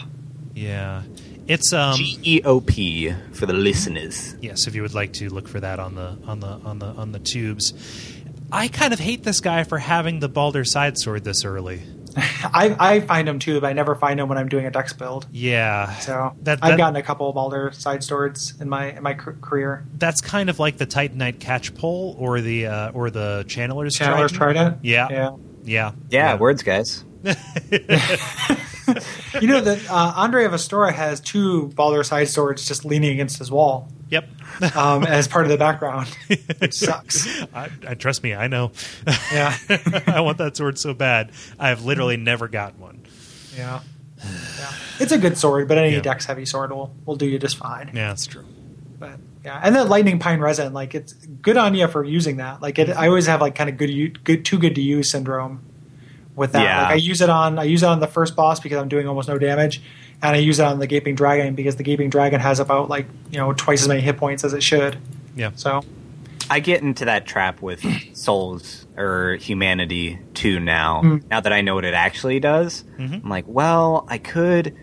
[0.55, 1.03] yeah.
[1.47, 1.97] It's um.
[1.97, 4.35] G E O P for the listeners.
[4.41, 6.87] yes, if you would like to look for that on the on the on the
[6.87, 7.75] on the tubes.
[8.51, 11.83] I kind of hate this guy for having the Balder side sword this early.
[12.17, 14.93] I, I find them too, but I never find them when I'm doing a Dex
[14.93, 15.27] build.
[15.33, 15.95] Yeah.
[15.99, 19.85] So That- I've gotten a couple of Balder side swords in my in my career.
[19.99, 24.33] that's kind of like the Titanite catch pole or the uh, or the Channeler's Channeler's
[24.33, 24.83] Trident.
[24.83, 24.85] Trident.
[24.85, 25.09] Yeah.
[25.11, 25.37] Yeah.
[25.65, 25.93] Yeah.
[26.11, 27.05] Yeah, words, guys.
[29.41, 33.39] You know that uh, Andre of Astora has two Balder side swords just leaning against
[33.39, 34.29] his wall Yep.
[34.77, 36.07] um, as part of the background,
[36.59, 37.27] which sucks.
[37.53, 38.71] I, I trust me, I know.
[39.33, 39.57] Yeah.
[40.07, 41.33] I want that sword so bad.
[41.59, 43.07] I've literally never gotten one.
[43.57, 43.81] Yeah.
[44.23, 44.73] Yeah.
[45.01, 46.01] it's a good sword, but any Yeah.
[46.01, 47.91] dex heavy sword will will do you just fine.
[47.95, 48.45] Yeah, that's true.
[48.99, 52.63] But yeah, and then lightning pine resin, like it's good on you for using that.
[52.63, 55.63] Like it, I always have like kind of good, good, too good to use syndrome
[56.37, 56.63] with that.
[56.63, 56.83] Yeah.
[56.83, 59.07] Like I use it on, I use it on the first boss because I'm doing
[59.09, 59.81] almost no damage,
[60.23, 63.07] and I use it on the gaping dragon because the gaping dragon has about like
[63.31, 64.97] you know twice as many hit points as it should.
[65.37, 65.51] Yeah.
[65.55, 65.83] So
[66.51, 67.83] I get into that trap with
[68.17, 71.03] souls or humanity too now.
[71.03, 71.25] Mm.
[71.31, 73.23] Now that I know what it actually does, Mhm.
[73.25, 74.77] I'm like, well, I could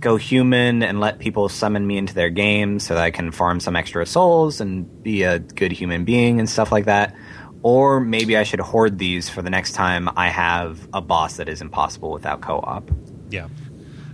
[0.00, 3.60] go human and let people summon me into their game so that I can farm
[3.60, 7.14] some extra souls and be a good human being and stuff like that.
[7.62, 11.48] Or maybe I should hoard these for the next time I have a boss that
[11.48, 12.90] is impossible without co-op.
[13.30, 13.48] Yeah.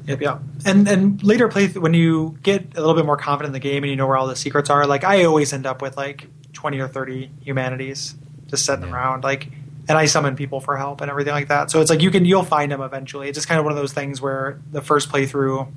[0.07, 0.41] Yep, yep.
[0.65, 3.85] And and later play when you get a little bit more confident in the game
[3.85, 4.87] and you know where all the secrets are.
[4.87, 8.15] Like I always end up with like twenty or thirty humanities
[8.49, 8.95] just sitting Yeah.
[8.95, 9.25] around.
[9.25, 9.49] Like,
[9.89, 11.71] and I summon people for help and everything like that.
[11.71, 13.29] So it's like you can you'll find them eventually.
[13.29, 15.71] It's just kind of one of those things where the first playthrough,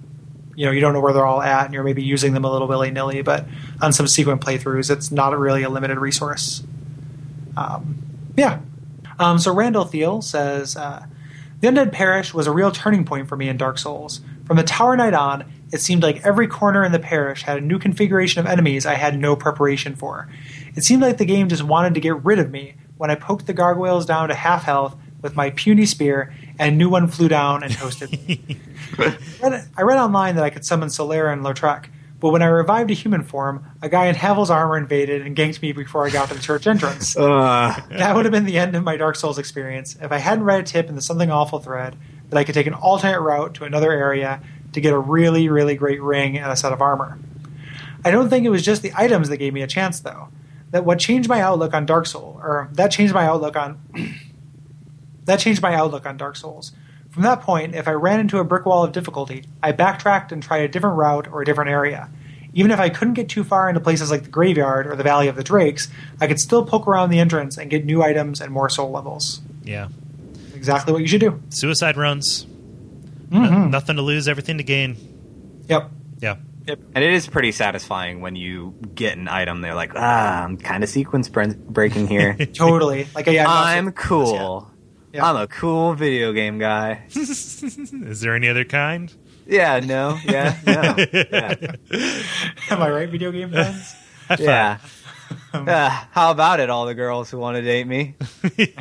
[0.55, 2.51] you know, you don't know where they're all at, and you're maybe using them a
[2.51, 3.21] little willy nilly.
[3.21, 3.45] But
[3.81, 6.63] on some sequent playthroughs, it's not really a limited resource.
[7.57, 8.01] Um,
[8.35, 8.59] yeah.
[9.19, 11.05] Um, so Randall Thiel says, uh,
[11.59, 14.21] The Undead Parish was a real turning point for me in Dark Souls.
[14.45, 17.61] From the Tower Knight on, it seemed like every corner in the parish had a
[17.61, 20.27] new configuration of enemies I had no preparation for.
[20.75, 23.47] It seemed like the game just wanted to get rid of me when I poked
[23.47, 27.27] the gargoyles down to half health with my puny spear, and a new one flew
[27.29, 28.41] down and toasted me.
[28.97, 31.85] I read- I read online that I could summon Solaire and Lautrec,
[32.21, 35.59] but when I revived a human form, a guy in Havel's armor invaded and ganked
[35.63, 37.17] me before I got to the church entrance.
[37.21, 37.75] Uh.
[37.89, 40.59] That would have been the end of my Dark Souls experience if I hadn't read
[40.59, 41.95] a tip in the Something Awful thread
[42.29, 44.41] that I could take an alternate route to another area
[44.73, 47.17] to get a really, really great ring and a set of armor.
[48.05, 50.29] I don't think it was just the items that gave me a chance, though.
[50.71, 53.79] That what changed my outlook on Dark Souls, or that changed my outlook on
[55.25, 56.71] that changed my outlook on Dark Souls.
[57.11, 60.41] From that point, if I ran into a brick wall of difficulty, I backtracked and
[60.41, 62.09] tried a different route or a different area.
[62.53, 65.27] Even if I couldn't get too far into places like the Graveyard or the Valley
[65.27, 68.51] of the Drakes, I could still poke around the entrance and get new items and
[68.51, 69.41] more soul levels.
[69.63, 69.87] Yeah.
[70.53, 71.41] Exactly what you should do.
[71.49, 72.45] Suicide runs.
[73.29, 73.69] Mhm.
[73.69, 74.97] Nothing to lose, everything to gain.
[75.69, 75.89] Yep.
[76.21, 76.35] Yeah.
[76.67, 76.79] Yep.
[76.93, 79.61] And it is pretty satisfying when you get an item.
[79.61, 82.33] They're like, ah, I'm kind of sequence breaking here.
[82.53, 83.07] Totally.
[83.15, 84.70] Like yeah, I'm cool.
[85.13, 85.25] Yeah.
[85.25, 87.03] I'm a cool video game guy.
[87.09, 89.13] Is there any other kind?
[89.45, 91.55] Yeah, no, yeah, no, yeah,
[92.69, 93.95] Am I right, video game fans?
[94.39, 94.77] yeah.
[95.53, 98.15] Uh, how about it, all the girls who want to date me?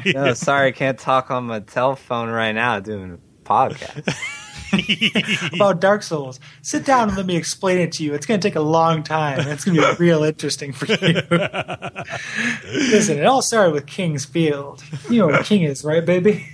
[0.07, 4.37] No, sorry, I can't talk on my telephone right now doing a podcast.
[5.53, 6.41] About Dark Souls.
[6.63, 8.15] Sit down and let me explain it to you.
[8.15, 9.41] It's going to take a long time.
[9.41, 10.97] It's going to be real interesting for you.
[12.91, 14.83] Listen, it all started with King's Field.
[15.09, 16.49] You know what a king is, right, baby?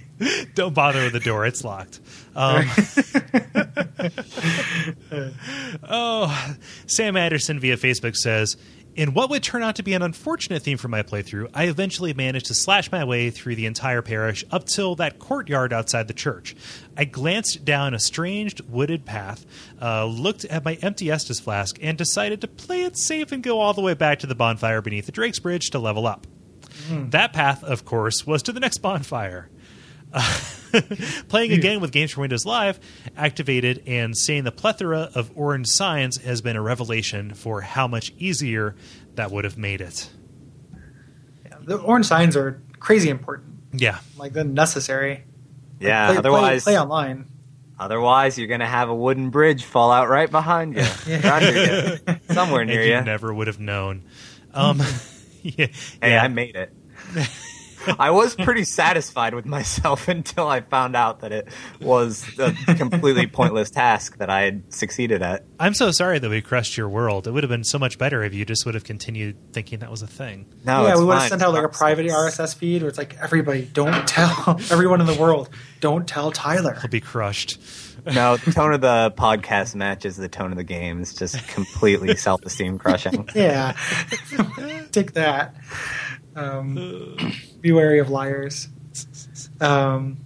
[0.54, 2.00] Don't bother with the door; it's locked.
[2.34, 2.64] Um,
[5.86, 6.54] oh,
[6.86, 8.56] Sam Anderson via Facebook says,
[8.96, 12.14] "In what would turn out to be an unfortunate theme for my playthrough, I eventually
[12.14, 16.14] managed to slash my way through the entire parish up till that courtyard outside the
[16.14, 16.56] church.
[16.96, 19.44] I glanced down a strange wooded path,
[19.82, 23.60] uh, looked at my empty Estus flask, and decided to play it safe and go
[23.60, 26.26] all the way back to the bonfire beneath the Drake's Bridge to level up.
[26.90, 29.50] That path, of course, was to the next bonfire."
[31.28, 32.78] Playing again with Games for Windows Live
[33.16, 38.12] activated and seeing the plethora of orange signs has been a revelation for how much
[38.18, 38.74] easier
[39.14, 40.10] that would have made it.
[41.62, 43.54] The orange signs are crazy important.
[43.72, 43.98] Yeah.
[44.16, 45.24] Like, they're necessary.
[45.80, 47.26] Yeah, Play, otherwise, play, play online.
[47.78, 51.40] otherwise you're gonna have a wooden bridge fall out right behind you, Yeah.
[51.40, 51.98] You.
[52.34, 53.00] somewhere And near you you.
[53.02, 54.02] never would have known.
[54.54, 54.78] Um,
[55.42, 55.66] yeah,
[56.00, 56.22] Hey, yeah.
[56.22, 56.72] I made it.
[57.98, 61.48] I was pretty satisfied with myself until I found out that it
[61.80, 65.44] was a completely pointless task that I had succeeded at.
[65.58, 67.26] I'm so sorry that we crushed your world.
[67.26, 69.90] It would have been so much better if you just would have continued thinking that
[69.90, 70.46] was a thing.
[70.64, 71.28] No, yeah, it's we would have fine.
[71.30, 75.06] sent out like a private RSS feed where it's like, everybody, don't tell everyone in
[75.06, 75.48] the world,
[75.80, 76.74] don't tell Tyler.
[76.80, 77.58] He'll be crushed.
[78.04, 81.00] No, the tone of the podcast matches the tone of the game.
[81.00, 83.28] It's just completely self-esteem crushing.
[83.34, 83.76] Yeah.
[84.92, 85.56] Take that.
[86.36, 87.18] Um,
[87.66, 88.68] be wary of liars.
[89.60, 90.18] Um,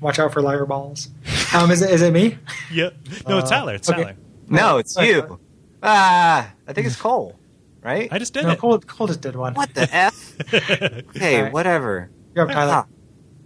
[0.00, 1.10] watch out for liar balls.
[1.54, 2.38] Um, is, it, is it me?
[2.72, 2.94] Yep.
[3.28, 3.74] No, it's Uh, Tyler.
[3.74, 4.02] It's okay.
[4.02, 4.16] Tyler.
[4.48, 5.38] No, it's you.
[5.82, 7.34] Ah, I think it's Kole,
[7.82, 8.08] right?
[8.10, 8.58] I just did No, it.
[8.58, 9.52] Kole, Kole just did one.
[9.54, 10.36] What the f?
[10.54, 11.52] Okay, Alright.
[11.52, 12.10] whatever.
[12.34, 12.86] You're up, Tyler.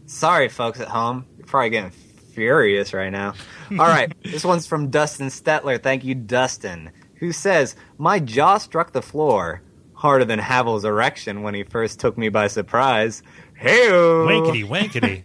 [0.07, 1.27] Sorry, folks at home.
[1.37, 3.35] You're probably getting furious right now.
[3.73, 5.83] All right, this one's from Dustin Stetler.
[5.83, 9.61] Thank you, Dustin, who says, My jaw struck the floor
[9.99, 13.21] harder than Havel's erection when he first took me by surprise.
[13.57, 15.25] Hey, Wankety wankety.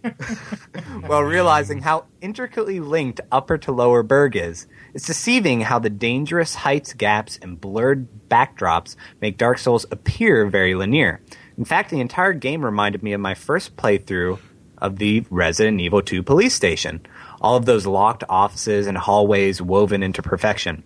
[1.06, 4.66] while realizing how intricately linked Upper to Lower Burg is.
[4.92, 10.74] It's deceiving how the dangerous heights, gaps, and blurred backdrops make Dark Souls appear very
[10.74, 11.20] linear.
[11.56, 14.40] In fact, the entire game reminded me of my first playthrough
[14.78, 17.06] of the Resident Evil 2 police station.
[17.40, 20.82] All of those locked offices and hallways woven into perfection.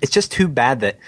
[0.00, 1.00] It's just too bad that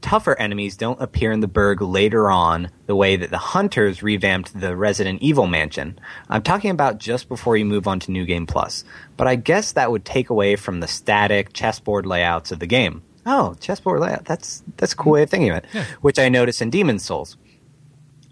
[0.00, 4.58] tougher enemies don't appear in the Burg later on the way that the Hunters revamped
[4.58, 5.98] the Resident Evil mansion.
[6.28, 8.84] I'm talking about just before you move on to New Game Plus,
[9.16, 13.02] but I guess that would take away from the static chessboard layouts of the game.
[13.26, 14.24] Oh, chessboard layout.
[14.24, 15.66] That's that's a cool way of thinking of it.
[16.00, 17.36] Which I noticed in Demon's Souls.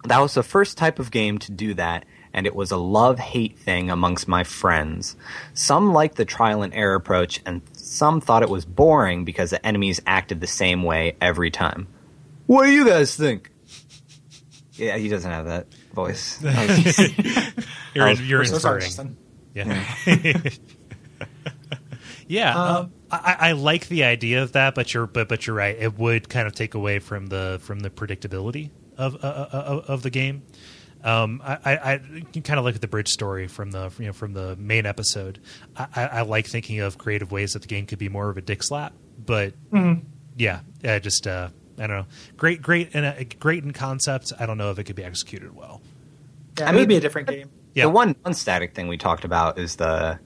[0.05, 3.19] That was the first type of game to do that, and it was a love
[3.19, 5.17] hate thing amongst my friends.
[5.53, 7.61] Some liked the trial and error approach, and
[7.95, 11.87] some thought it was boring because the enemies acted the same way every time.
[12.45, 13.49] What do you guys think?
[14.73, 16.41] Yeah, he doesn't have that voice.
[17.95, 19.15] You're, was- you're So sorry, inferring.
[19.15, 19.17] Justin.
[19.53, 20.41] Yeah.
[22.27, 22.55] yeah.
[22.57, 25.77] Uh, um, I, I like the idea of that, but you're but but you're right.
[25.79, 29.81] It would kind of take away from the from the predictability of uh, uh, uh,
[29.87, 30.41] of the game.
[31.05, 32.01] Um, I, I, I
[32.33, 34.85] you kind of look at the bridge story from the you know from the main
[34.85, 35.39] episode.
[35.77, 38.37] I, I, I like thinking of creative ways that the game could be more of
[38.37, 39.53] a dick slap, but
[40.35, 42.05] yeah, uh, just uh, I don't know.
[42.37, 44.33] Great, great, and uh, great in concept.
[44.39, 45.81] I don't know if it could be executed well.
[46.57, 47.49] Yeah, I it would be a different game.
[47.75, 47.83] Yeah.
[47.83, 50.19] The one non-static thing we talked about is the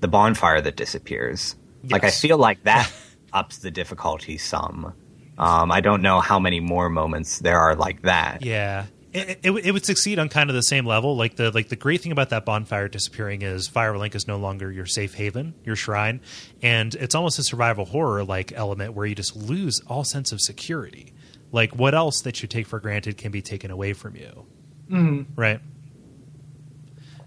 [0.00, 1.56] the bonfire that disappears.
[1.88, 2.92] Like I feel like that
[3.32, 4.94] ups the difficulty some.
[5.38, 8.42] Um, I don't know how many more moments there are like that.
[8.42, 8.86] Yeah.
[9.12, 11.16] It, it, would- it would succeed on kind of the same level.
[11.16, 14.70] Like the like the great thing about that bonfire disappearing is Firelink is no longer
[14.70, 16.20] your safe haven, your shrine,
[16.62, 20.40] and it's almost a survival horror like element where you just lose all sense of
[20.40, 21.12] security.
[21.50, 24.46] Like what else that you take for granted can be taken away from you,
[24.90, 25.40] Mm-hmm.
[25.40, 25.60] right?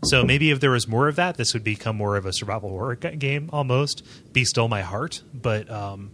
[0.06, 2.70] So maybe if there was more of that, this would become more of a survival
[2.70, 4.04] horror game almost.
[4.34, 6.12] Be still my heart, but um,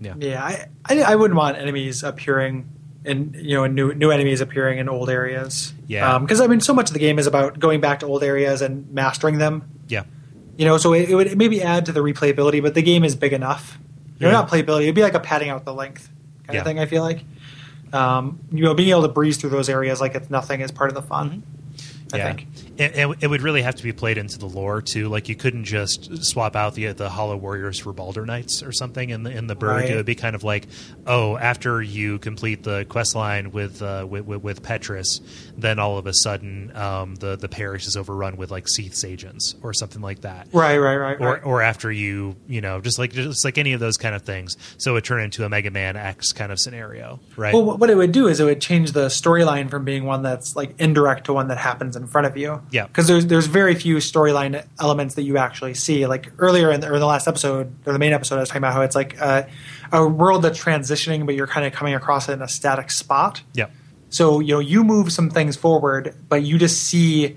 [0.00, 2.68] yeah, Yeah, I, I, I wouldn't want enemies appearing
[3.04, 5.74] in you know new new enemies appearing in old areas.
[5.86, 6.18] Yeah.
[6.18, 8.62] because I mean, so much of the game is about going back to old areas
[8.62, 9.68] and mastering them.
[9.88, 10.04] yeah,
[10.56, 13.14] You know, so it, it would maybe add to the replayability, but the game is
[13.16, 13.78] big enough.
[14.18, 14.32] You know, Yeah.
[14.40, 14.82] not playability.
[14.84, 16.08] It'd be like a padding out the length
[16.46, 16.60] kind Yeah.
[16.60, 16.78] of thing.
[16.78, 17.24] I feel like,
[17.92, 20.88] um, you know, being able to breeze through those areas like it's nothing is part
[20.90, 21.42] of the fun.
[22.12, 22.32] I yeah.
[22.32, 22.46] think.
[22.76, 25.08] It, it, it would really have to be played into the lore too.
[25.08, 29.10] Like you couldn't just swap out the the Hollow Warriors for Balder Knights or something
[29.10, 29.82] in the in the Burg.
[29.82, 29.90] Right.
[29.90, 30.66] It would be kind of like,
[31.06, 35.20] oh, after you complete the quest line with uh, with, with, with Petrus,
[35.56, 39.54] then all of a sudden um, the the parish is overrun with like Seath's agents
[39.62, 40.48] or something like that.
[40.52, 41.44] Right, right, right, Or, right.
[41.44, 44.56] or after you, you know, just like just like any of those kind of things,
[44.78, 47.54] so it turn into a Mega Man X kind of scenario, right?
[47.54, 50.56] Well, what it would do is it would change the storyline from being one that's
[50.56, 52.62] like indirect to one that happens in front of you.
[52.70, 52.86] Yeah.
[52.86, 56.06] because there's there's very few storyline elements that you actually see.
[56.06, 58.60] Like earlier in the, or the last episode or the main episode, I was talking
[58.60, 59.48] about how it's like a,
[59.92, 63.42] a world that's transitioning, but you're kind of coming across it in a static spot.
[63.54, 63.66] yeah,
[64.10, 67.36] So you know you move some things forward, but you just see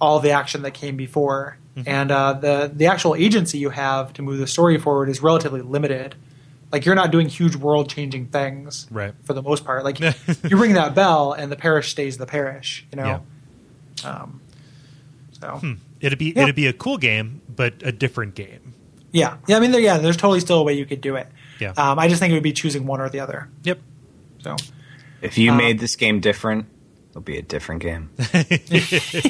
[0.00, 4.22] all the action that came before, and uh, the the actual agency you have to
[4.22, 6.14] move the story forward is relatively limited.
[6.72, 9.12] Like you're not doing huge world changing things, Right.
[9.24, 10.00] For the most part, like
[10.50, 13.04] you ring that bell and the parish stays the parish, you know.
[14.04, 14.40] Um,
[15.40, 15.60] so
[16.00, 16.42] it'd be Yeah.
[16.44, 18.74] it'd be a cool game, but a different game.
[19.12, 19.56] yeah, yeah.
[19.56, 21.26] I mean, there, yeah, there's totally still a way you could do it.
[21.58, 21.72] Yeah.
[21.76, 23.48] Um, I just think it would be choosing one or the other.
[23.64, 23.78] Yep.
[24.42, 24.56] So
[25.20, 26.66] If you Uh, made this game different,
[27.10, 28.10] it'll be a different game.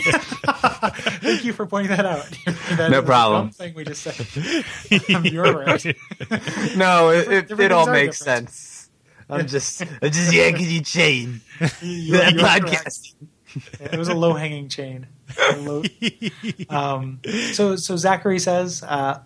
[0.03, 2.27] thank you for pointing that out.
[2.77, 3.47] That No problem.
[3.49, 5.25] dumb Thing we just said.
[5.33, 5.85] You're right.
[6.77, 8.49] no, it, it, it all makes different.
[8.51, 8.89] sense.
[9.29, 11.41] I'm just, I'm just yanking you chain.
[11.83, 13.15] You- That you're correct.
[13.61, 13.93] Podcast.
[13.93, 15.07] It was a low hanging chain.
[15.59, 15.83] Low-
[16.69, 17.21] um,
[17.53, 19.21] so, so Zachary says uh,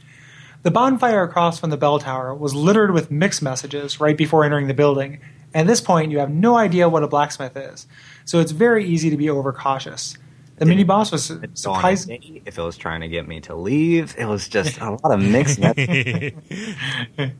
[0.62, 4.68] the bonfire across from the bell tower was littered with mixed messages right before entering
[4.68, 5.20] the building.
[5.54, 7.86] At this point, you have no idea what a blacksmith is,
[8.26, 10.16] so it's very easy to be overcautious.
[10.58, 12.10] The mini boss was Dawn of surprised.
[12.10, 15.22] If it was trying to get me to leave, it was just a lot of
[15.22, 16.32] mixed messages.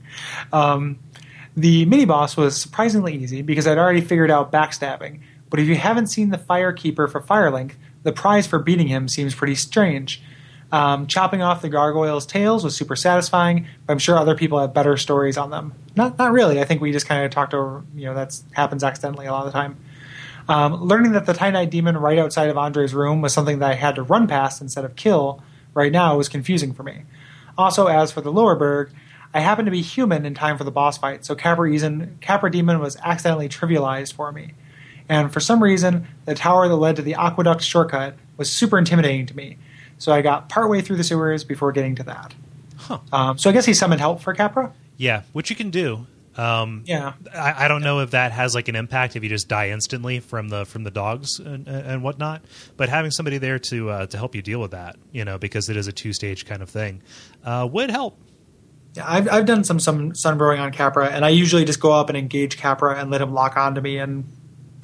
[0.52, 1.00] Um,
[1.56, 5.20] the mini boss was surprisingly easy because I'd already figured out backstabbing.
[5.50, 9.34] But if you haven't seen the Firekeeper for Firelink, the prize for beating him seems
[9.34, 10.22] pretty strange.
[10.70, 14.74] Um, chopping off the gargoyles' tails was super satisfying, but I'm sure other people have
[14.74, 15.72] better stories on them.
[15.96, 16.60] Not, not really.
[16.60, 17.84] I think we just kind of talked over.
[17.94, 19.78] You know, that happens accidentally a lot of the time.
[20.48, 23.74] Um, learning that the Titanite demon right outside of Andre's room was something that I
[23.74, 25.42] had to run past instead of kill
[25.74, 27.04] right now was confusing for me.
[27.56, 28.92] Also, as for the lower burg,
[29.34, 32.96] I happened to be human in time for the boss fight, so Capra Demon was
[33.02, 34.54] accidentally trivialized for me.
[35.08, 39.26] And for some reason, the tower that led to the aqueduct shortcut was super intimidating
[39.26, 39.56] to me.
[39.98, 42.34] So I got partway through the sewers before getting to that.
[42.76, 42.98] Huh.
[43.12, 44.72] Um, so I guess he summoned help for Capra.
[44.96, 46.06] Yeah, which you can do.
[46.36, 47.14] Um, Yeah.
[47.34, 50.20] I, I don't know if that has like an impact if you just die instantly
[50.20, 52.42] from the from the dogs and, and whatnot.
[52.76, 55.68] But having somebody there to uh, to help you deal with that, you know, because
[55.68, 57.02] it is a two stage kind of thing,
[57.44, 58.20] uh, would help.
[58.94, 62.08] Yeah, I've, I've done some, some sunburrowing on Capra, and I usually just go up
[62.08, 64.24] and engage Capra and let him lock onto me and,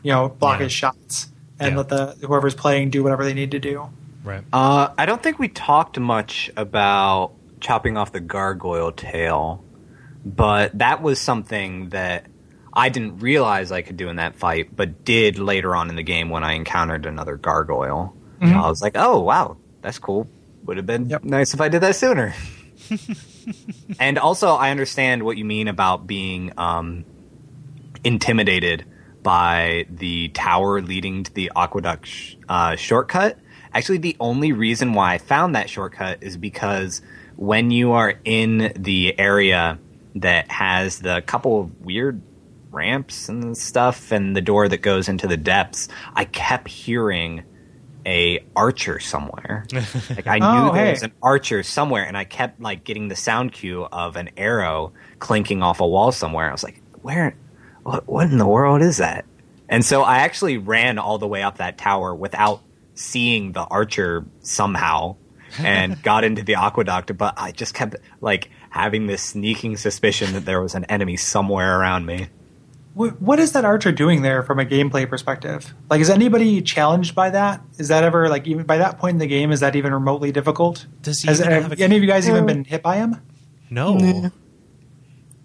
[0.05, 0.65] you know, block Yeah.
[0.65, 1.77] his shots and Yeah.
[1.79, 3.89] let the whoever's playing do whatever they need to do.
[4.23, 4.43] Right.
[4.53, 9.65] Uh, I don't think we talked much about chopping off the gargoyle tail,
[10.25, 12.27] but that was something that
[12.73, 16.03] I didn't realize I could do in that fight, but did later on in the
[16.03, 18.15] game when I encountered another gargoyle.
[18.41, 18.55] Mhm.
[18.57, 20.27] I was like, oh, wow, that's cool.
[20.67, 21.25] Would have been Yep.
[21.25, 22.35] nice if I did that sooner.
[24.01, 27.05] and also, I understand what you mean about being um,
[28.03, 28.85] intimidated
[29.25, 33.37] by the tower leading to the aqueduct sh- uh, shortcut.
[33.73, 37.03] Actually, the only reason why I found that shortcut is because
[37.35, 39.81] when you are in the area
[40.15, 42.23] that has the couple of weird
[42.71, 47.43] ramps and stuff and the door that goes into the depths, I kept hearing
[48.07, 49.65] a archer somewhere.
[50.11, 50.91] like I knew Oh, there hey.
[50.93, 54.93] was an archer somewhere, and I kept like getting the sound cue of an arrow
[55.19, 56.49] clinking off a wall somewhere.
[56.49, 57.35] I was like, "Where?
[57.85, 58.09] What?
[58.09, 59.25] What in the world is that?"
[59.69, 62.61] And so I actually ran all the way up that tower without
[62.95, 65.17] seeing the archer somehow,
[65.59, 67.17] and got into the aqueduct.
[67.17, 71.79] But I just kept like having this sneaking suspicion that there was an enemy somewhere
[71.79, 72.27] around me.
[72.95, 75.75] What, what is that archer doing there from a gameplay perspective?
[75.91, 77.61] Like, is anybody challenged by that?
[77.77, 79.51] Is that ever like even by that point in the game?
[79.51, 80.87] Is that even remotely difficult?
[81.03, 82.97] Does he Has even have have a- any of you guys even been hit by
[82.97, 83.17] him?
[83.71, 84.31] No.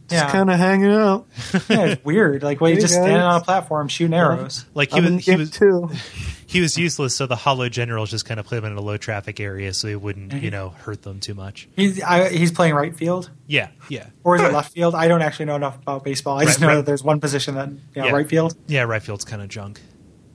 [0.10, 0.32] Just yeah.
[0.32, 1.28] Kind of hanging out.
[1.70, 2.42] Yeah, it's weird.
[2.44, 3.04] Like, well, you Hey, just guys.
[3.04, 4.66] standing on a platform shooting arrows.
[4.74, 5.90] Like he was, he was too.
[6.48, 8.98] he was useless, so the Hollow Generals just kind of put him in a low
[8.98, 11.70] traffic area, so he wouldn't, you know, hurt them too much.
[11.76, 14.96] He's I, he's playing right field, Yeah, yeah, or is it left field?
[14.96, 16.40] I don't actually know enough about baseball.
[16.40, 16.76] I just know right.
[16.78, 18.12] that there's one position that you know, Yeah.
[18.12, 18.56] right field.
[18.68, 18.82] yeah.
[18.84, 19.80] Right field's kind of junk.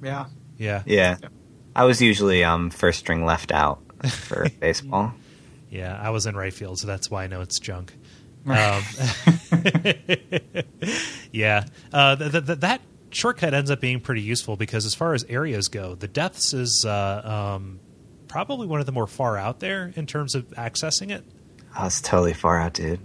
[0.03, 0.27] Yeah.
[0.57, 1.17] Yeah, Yeah.
[1.75, 5.13] I was usually um first string left out for baseball.
[5.69, 5.99] yeah.
[6.01, 7.93] I was in right field, so that's why I know it's junk.
[8.47, 8.83] Um,
[11.33, 12.81] yeah, uh, th- th- th- that
[13.11, 16.85] shortcut ends up being pretty useful because as far as areas go, the depths is
[16.87, 17.81] uh, um,
[18.29, 21.25] probably one of the more far out there in terms of accessing it.
[21.75, 23.01] I was totally far out, dude.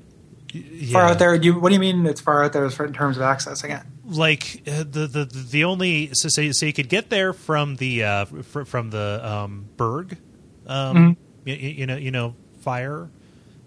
[0.51, 0.93] Yeah.
[0.93, 1.35] Far out there.
[1.35, 3.85] You, what do you mean it's far out there in terms of accessing it?
[4.11, 8.03] like uh, the the the only so so, so you could get there from the
[8.03, 10.17] uh, fr- from the um, Burg,
[10.65, 11.15] um,
[11.45, 13.11] y- y- you, know you know fire.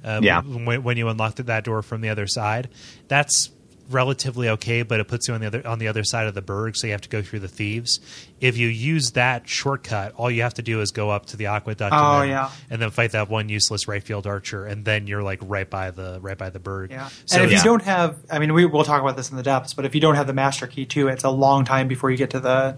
[0.04, 0.42] Uh, Yeah.
[0.42, 2.68] When, when you unlocked that door from the other side,
[3.08, 3.50] that's
[3.90, 6.40] relatively okay, but it puts you on the other on the other side of the
[6.40, 8.00] Burg, so you have to go through the thieves.
[8.40, 11.46] If you use that shortcut, all you have to do is go up to the
[11.46, 11.92] aqueduct.
[11.94, 12.50] Oh, and then, yeah.
[12.70, 15.90] and then fight that one useless right field archer, and then you're like right by
[15.90, 16.90] the right by the Burg.
[16.90, 17.08] Yeah.
[17.26, 19.42] So and if you don't have, I mean, we we'll talk about this in the
[19.42, 22.10] depths, but if you don't have the master key too, it's a long time before
[22.10, 22.76] you get to the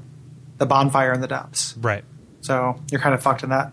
[0.58, 1.76] the bonfire in the depths.
[1.80, 2.04] right.
[2.40, 3.72] So you're kind of fucked in that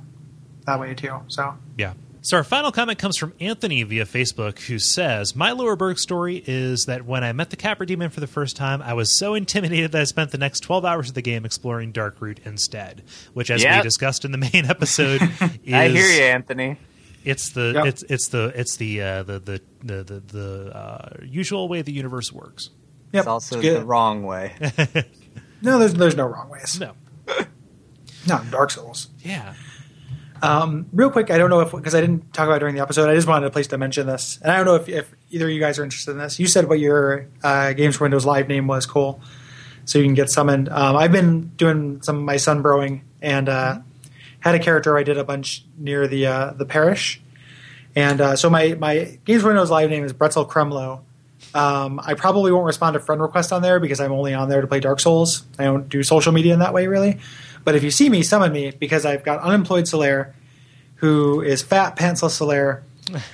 [0.66, 1.22] that way too.
[1.28, 1.94] So Yeah.
[2.24, 6.44] So our final comment comes from Anthony via Facebook, who says, "My Lower Burg story
[6.46, 9.34] is that when I met the Capra Demon for the first time, I was so
[9.36, 13.04] intimidated that I spent the next 12 hours of the game exploring Darkroot instead.
[13.34, 15.22] Which, as we discussed in the main episode,
[15.64, 16.78] is I hear you, Anthony.
[17.26, 17.86] it's the Yep.
[17.88, 21.92] it's it's the it's the uh, the the the the, the uh, usual way the
[21.92, 22.70] universe works.
[23.12, 24.54] yep, It's also it's the wrong way.
[25.64, 26.80] No, there's there's no wrong ways.
[26.80, 26.94] No.
[28.28, 29.10] Not in Dark Souls.
[29.20, 29.54] Yeah.
[30.42, 32.82] Um, real quick, I don't know if because I didn't talk about it during the
[32.82, 33.10] episode.
[33.10, 35.46] I just wanted a place to mention this, and I don't know if, if either
[35.46, 36.40] of you guys are interested in this.
[36.40, 39.22] You said what your uh, Games for Windows Live name was, cool,
[39.86, 40.70] so you can get summoned.
[40.70, 43.80] Um, I've been doing some of my sunbrowing and uh,
[44.40, 47.22] had a character I did a bunch near the uh, the parish,
[47.96, 51.02] and uh, so my my Games for Windows Live name is Bretzel Kremlo.
[51.54, 54.62] Um, I probably won't respond to friend requests on there because I'm only on there
[54.62, 55.44] to play Dark Souls.
[55.60, 57.20] I don't do social media in that way, really.
[57.64, 60.34] But if you see me, summon me because I've got unemployed Solaire,
[60.96, 62.84] who is fat, pantsless Solaire,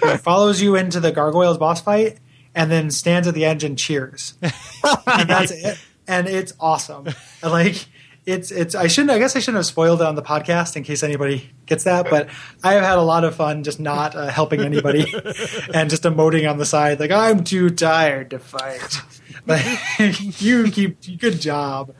[0.01, 2.19] who follows you into the Gargoyles boss fight
[2.55, 4.33] and then stands at the edge and cheers.
[4.41, 4.51] and
[5.29, 5.77] that's it.
[6.07, 7.07] And it's awesome.
[7.43, 7.85] And like
[8.25, 10.83] it's it's I shouldn't I guess I shouldn't have spoiled it on the podcast in
[10.83, 12.29] case anybody gets that, but
[12.63, 15.05] I have had a lot of fun just not uh, helping anybody
[15.73, 19.01] and just emoting on the side like I'm too tired to fight.
[19.45, 21.95] Like, you keep good job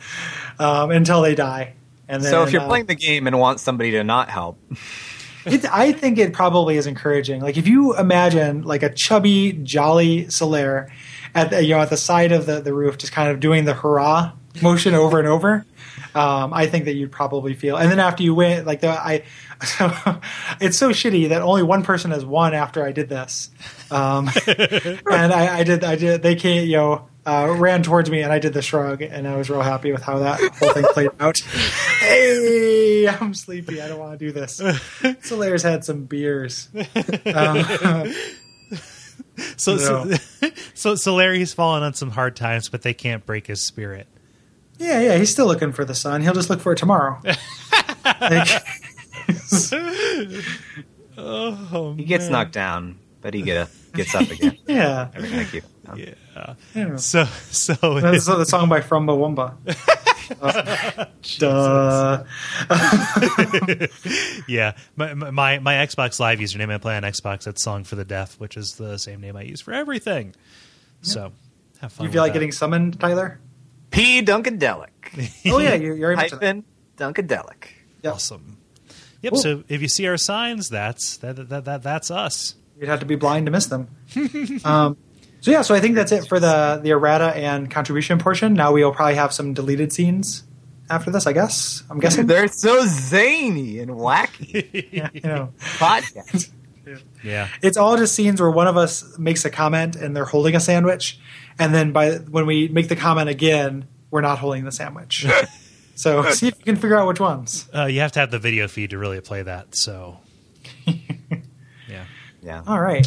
[0.60, 1.76] um, until they die.
[2.08, 4.60] And then so if you're uh, playing the game and want somebody to not help,
[5.46, 7.42] it, I think it probably is encouraging.
[7.42, 10.90] Like if you imagine like a chubby, jolly Solaire
[11.36, 13.66] at the, you know at the side of the, the roof, just kind of doing
[13.66, 14.32] the hurrah
[14.62, 15.66] motion over and over.
[16.16, 17.78] Um, I think that you'd probably feel.
[17.78, 19.24] And then after you win, like the I,
[19.64, 19.92] so,
[20.60, 23.50] it's so shitty that only one person has won after I did this.
[23.92, 27.08] Um, and I, I did I did they can't you know.
[27.28, 30.02] Uh, ran towards me and I did the shrug and I was real happy with
[30.02, 31.38] how that whole thing played out.
[32.00, 33.82] hey, I'm sleepy.
[33.82, 34.62] I don't want to do this.
[35.22, 36.70] Solaire's had some beers.
[37.26, 37.66] Um,
[39.58, 40.16] So, No.
[40.16, 44.08] so, so, so Larry's fallen on some hard times, but they can't break his spirit.
[44.80, 46.22] yeah, yeah, he's still looking for the sun.
[46.22, 47.20] He'll just look for it tomorrow.
[48.22, 48.48] Like,
[51.18, 54.58] Oh, He gets knocked down, but he get gets up again.
[54.68, 55.06] yeah.
[55.08, 55.62] Thank you.
[55.88, 56.14] Um, yeah.
[56.76, 56.96] Yeah.
[56.98, 59.56] So, so That's the song by Chumbawamba.
[61.40, 62.24] Duh.
[64.48, 68.04] yeah, my, my my Xbox Live username I play on Xbox that's Song for the
[68.04, 70.36] Deaf, which is the same name I use for everything.
[71.02, 71.32] So,
[71.80, 72.06] have fun.
[72.06, 72.40] You feel like that.
[72.40, 73.40] getting summoned, Tyler?
[73.92, 74.22] P.
[74.22, 74.90] Dunkadelic.
[75.52, 76.22] Oh yeah, you're, you're able.
[76.22, 76.66] Hyphen
[76.98, 77.70] Dunkadelic.
[78.04, 78.14] Yep.
[78.14, 78.58] awesome.
[79.22, 79.34] Yep.
[79.34, 79.42] Cool.
[79.42, 82.56] So if you see our signs, that's that, that, that that's us.
[82.80, 83.88] You'd have to be blind to miss them.
[84.66, 84.98] um,
[85.42, 88.54] so yeah, so I think that's it for the the errata and contribution portion.
[88.54, 90.44] Now we'll probably have some deleted scenes
[90.90, 91.28] after this.
[91.28, 91.84] I guess.
[91.90, 92.28] I'm guessing.
[92.28, 94.90] They're so zany and wacky.
[94.92, 96.52] yeah, you know, Podcast.
[97.22, 97.50] Yeah.
[97.62, 100.60] it's all just scenes where one of us makes a comment and they're holding a
[100.62, 101.20] sandwich,
[101.60, 105.26] and then by when we make the comment again, we're not holding the sandwich.
[105.96, 107.68] so see if you can figure out which ones.
[107.76, 109.76] Uh, you have to have the video feed to really play that.
[109.76, 110.20] So,
[110.86, 112.06] yeah.
[112.42, 112.64] Yeah.
[112.66, 113.06] All right.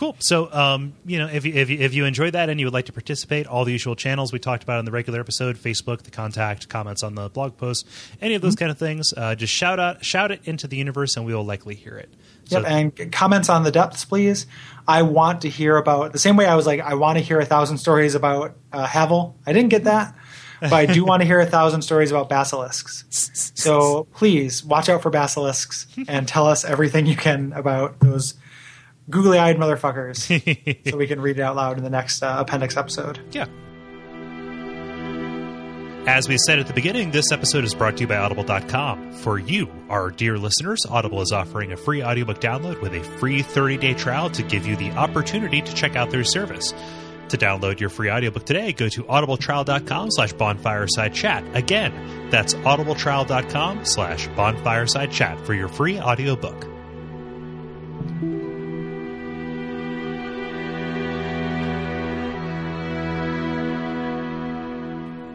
[0.00, 0.16] Cool.
[0.18, 2.72] So, um, you know, if you, if you if you enjoyed that and you would
[2.72, 6.04] like to participate, all the usual channels we talked about in the regular episode: Facebook,
[6.04, 7.86] the contact, comments on the blog post,
[8.18, 9.12] any of those kind of things.
[9.14, 12.08] Uh, just shout out, shout it into the universe, and we will likely hear it.
[12.46, 14.46] So, Yep, and comments on the depths, please.
[14.88, 17.38] I want to hear about the same way I was like, I want to hear
[17.38, 19.36] a thousand stories about uh, Havel.
[19.46, 20.16] I didn't get that,
[20.62, 23.04] but I do want to hear a thousand stories about basilisks.
[23.54, 28.32] So please watch out for basilisks and tell us everything you can about those
[29.10, 30.18] googly-eyed motherfuckers,
[30.90, 33.20] so we can read it out loud in the next uh, appendix episode.
[33.32, 33.46] yeah.
[36.06, 39.12] As we said at the beginning, this episode is brought to you by Audible.com.
[39.12, 43.42] For you, our dear listeners, Audible is offering a free audiobook download with a free
[43.42, 46.72] 30 day trial to give you the opportunity to check out their service.
[47.28, 51.44] To download your free audiobook today, go to audibletrial.com slash bonfireside chat.
[51.54, 56.69] Again, that's audibletrial.com slash bonfireside chat for your free audiobook.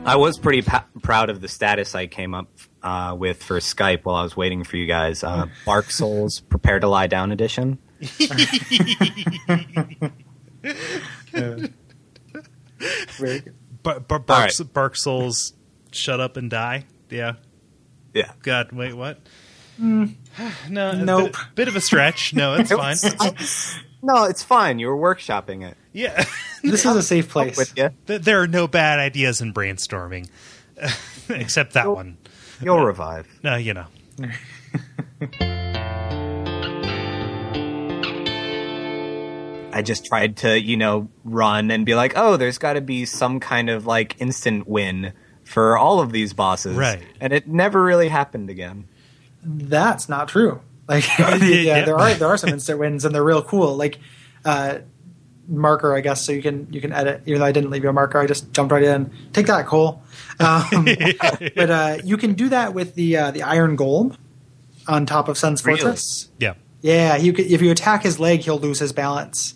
[0.05, 2.47] I was pretty pa- proud of the status I came up
[2.83, 5.23] uh, with for Skype while I was waiting for you guys.
[5.23, 7.79] Uh, Bark Souls Prepare to Lie Down edition.
[13.17, 13.55] Very good.
[13.83, 14.73] Bar- bar- bark, right.
[14.73, 15.53] bark souls,
[15.91, 16.85] shut up and die.
[17.09, 17.33] Yeah.
[18.13, 18.31] Yeah.
[18.41, 19.19] God, wait, what?
[19.77, 20.07] no,
[20.69, 21.33] a Nope.
[21.33, 22.33] Bit, bit of a stretch.
[22.33, 22.95] No, it's fine.
[24.01, 24.79] No, it's fine.
[24.79, 25.77] You were workshopping it.
[25.95, 26.25] Yeah,
[26.61, 27.57] This is a safe place.
[27.57, 27.91] With you.
[28.07, 30.27] Th- there are no bad ideas in brainstorming,
[31.29, 32.17] except that one.
[32.61, 33.27] You'll revive.
[33.43, 33.85] No, you know.
[39.73, 43.05] I just tried to, you know, run and be like, oh, there's got to be
[43.05, 46.75] some kind of like instant win for all of these bosses.
[46.75, 47.03] Right.
[47.19, 48.87] And it never really happened again.
[49.43, 50.61] That's not true.
[50.87, 51.85] Like, yeah, yeah.
[51.85, 53.75] there are there are some instant wins, and they're real cool.
[53.75, 53.99] Like,
[54.43, 54.79] uh,
[55.47, 56.25] marker, I guess.
[56.25, 57.23] So you can you can edit.
[57.25, 59.11] Even though I didn't leave you a marker, I just jumped right in.
[59.33, 60.01] Take that, Kole.
[60.39, 60.85] Um,
[61.55, 64.17] but uh, you can do that with the uh, the Iron Golem
[64.87, 65.79] on top of Sen's Really?
[65.79, 66.29] Fortress.
[66.39, 66.55] Yeah.
[66.81, 69.55] Yeah, you could, if you attack his leg, he'll lose his balance,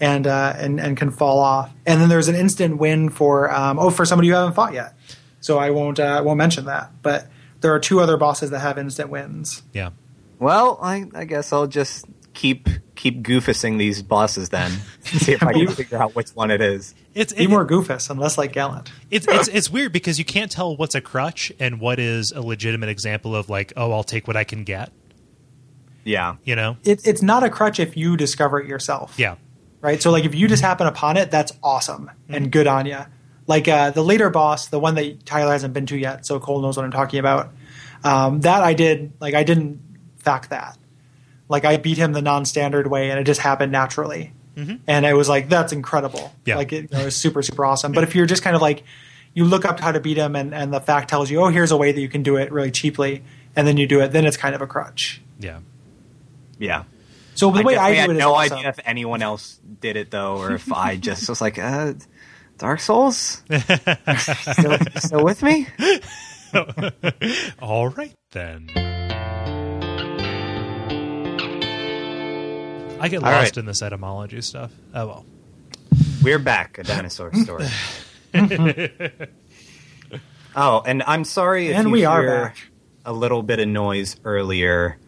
[0.00, 1.72] and uh, and and can fall off.
[1.86, 4.94] And then there's an instant win for um, oh for somebody you haven't fought yet.
[5.40, 6.90] So I won't uh, won't mention that.
[7.02, 7.28] But
[7.60, 9.62] there are two other bosses that have instant wins.
[9.72, 9.90] Yeah.
[10.38, 12.04] Well, I, I guess I'll just
[12.36, 14.70] keep keep goofusing these bosses then.
[15.02, 16.94] See if I can figure out which one it is.
[17.14, 18.92] It's Be more goofus and less like Gallant.
[19.10, 22.40] it's it's it's weird because you can't tell what's a crutch and what is a
[22.42, 24.92] legitimate example of like, oh, I'll take what I can get.
[26.04, 26.36] Yeah.
[26.44, 26.76] You know?
[26.84, 29.14] It, it's not a crutch if you discover it yourself.
[29.18, 29.36] Yeah.
[29.80, 30.00] right?
[30.00, 32.98] So like if you just happen upon it, that's awesome and good on you.
[33.48, 36.60] Like uh, the later boss, the one that Tyler hasn't been to yet, so Kole
[36.60, 37.52] knows what I'm talking about.
[38.04, 39.80] Um, that I did, like I didn't
[40.18, 40.76] fact that.
[41.48, 44.32] Like I beat him the non-standard way, and it just happened naturally.
[44.86, 46.32] And I was like, that's incredible.
[46.46, 46.56] Yeah.
[46.56, 47.92] Like it, you know, it was super super awesome.
[47.92, 48.84] But if you're just kind of like
[49.34, 51.72] you look up how to beat him, and and the fact tells you, oh, here's
[51.72, 53.22] a way that you can do it really cheaply,
[53.54, 55.20] and then you do it, then it's kind of a crutch.
[55.38, 55.58] Yeah.
[56.58, 56.84] Yeah.
[57.34, 59.60] So the I way I, do had it is no also, idea if anyone else
[59.80, 61.92] did it though, or if I just was like, uh,
[62.56, 63.42] Dark Souls,
[64.52, 65.68] still, still with me?
[67.60, 68.70] All right then.
[72.98, 73.56] I get All lost right.
[73.58, 74.72] in this etymology stuff.
[74.94, 75.26] Oh well.
[76.22, 76.78] We're back.
[76.78, 77.66] A dinosaur story.
[80.56, 82.56] oh, and I'm sorry if And you we are hear back.
[83.04, 84.98] a little bit of noise earlier.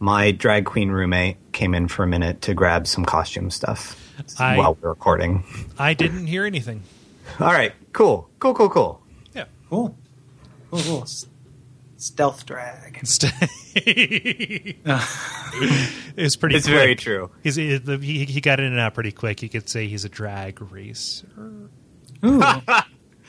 [0.00, 4.00] My drag queen roommate came in for a minute to grab some costume stuff
[4.38, 5.44] I- while we're recording.
[5.78, 6.82] I didn't hear anything.
[7.40, 9.02] All right, cool, cool, cool, cool.
[9.34, 9.44] Yeah.
[9.70, 9.96] cool.
[10.70, 11.06] Cool, cool.
[12.04, 12.98] S- Stealth drag.
[16.16, 16.56] it's pretty.
[16.56, 16.76] It's quick.
[16.76, 17.30] very true.
[17.42, 19.42] He's he, he he got in and out pretty quick.
[19.42, 21.26] You could say he's a drag racer.
[22.24, 22.42] Ooh.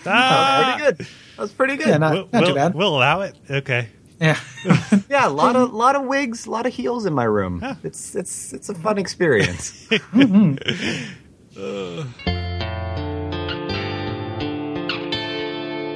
[0.08, 0.98] Ah, Pretty good.
[1.36, 1.88] That was pretty good.
[1.88, 2.76] Yeah, not, we'll, not too we'll- bad.
[2.76, 3.36] we'll allow it.
[3.50, 3.88] Okay.
[4.22, 4.40] yeah.
[5.10, 7.60] Yeah, a lot of lot of wigs, a lot of heels in my room.
[7.84, 9.88] It's it's it's a fun experience.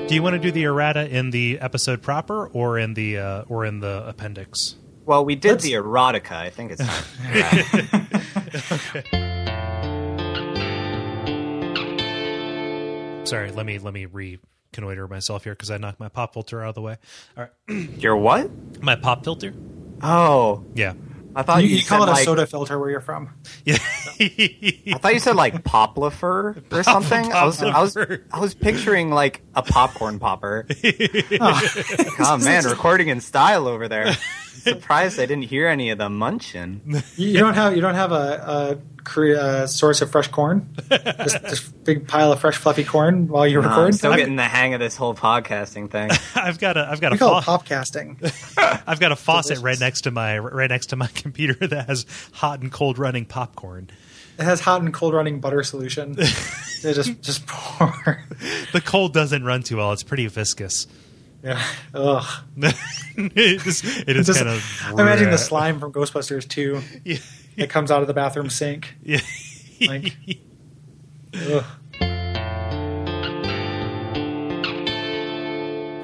[0.10, 3.44] Do you want to do the errata in the episode proper or in the uh,
[3.48, 4.76] or in the appendix?
[5.06, 6.32] well, we did Let's- the erotica.
[6.32, 6.82] I think it's
[13.30, 16.70] Sorry, let me let me reconnoiter myself here because I knocked my pop filter out
[16.70, 16.98] of the way.
[17.38, 18.50] All right, your what?
[18.82, 19.54] my pop filter.
[20.02, 20.94] Oh, Yeah,
[21.36, 23.30] I thought You, you, you call said it a like, soda filter where you're from.
[23.66, 23.78] yeah.
[24.20, 27.32] I thought you said like poplifer or something.
[27.32, 30.66] I was I was I was picturing like a popcorn popper.
[31.40, 34.16] oh man, recording in style over there.
[34.62, 36.82] Surprised I didn't hear any of the munching.
[37.16, 38.78] You, you don't have you don't have a,
[39.18, 39.20] a,
[39.64, 40.70] a source of fresh corn.
[40.90, 43.86] Just, just big pile of fresh fluffy corn while you No, record.
[43.86, 46.10] I'm still I'm- getting the hang of this whole podcasting thing.
[46.36, 48.18] I've got a I've got we a call it popcasting.
[48.88, 52.06] I've got a faucet right next to my right next to my computer that has
[52.34, 53.90] hot and cold running popcorn.
[54.38, 56.14] It has hot and cold running butter solution.
[56.14, 58.24] they just just pour.
[58.72, 59.92] The cold doesn't run too well.
[59.92, 60.88] It's pretty viscous.
[61.44, 61.64] Yeah.
[61.94, 62.26] Ugh.
[62.58, 64.82] it is, it is Just, kind of.
[64.86, 67.18] I'm imagining the slime from Ghostbusters 2 Yeah.
[67.58, 68.96] that comes out of the bathroom sink.
[69.04, 69.22] Yeah.
[69.82, 70.16] Like,
[71.34, 71.66] ugh.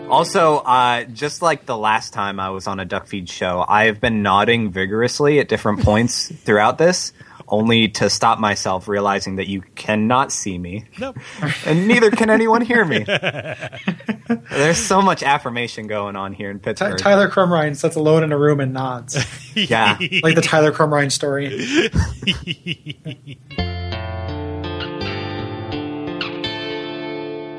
[0.09, 3.85] Also, uh, just like the last time I was on a duck feed show, I
[3.85, 7.11] have been nodding vigorously at different points throughout this,
[7.47, 11.17] only to stop myself realizing that you cannot see me, Nope.
[11.65, 13.03] and neither can anyone hear me.
[14.49, 16.97] There's so much affirmation going on here in Ty- Pittsburgh.
[16.97, 19.15] Tyler Crumrine sits alone in a room and nods,
[19.55, 19.97] Yeah.
[20.23, 21.49] like the Tyler Crumrine story.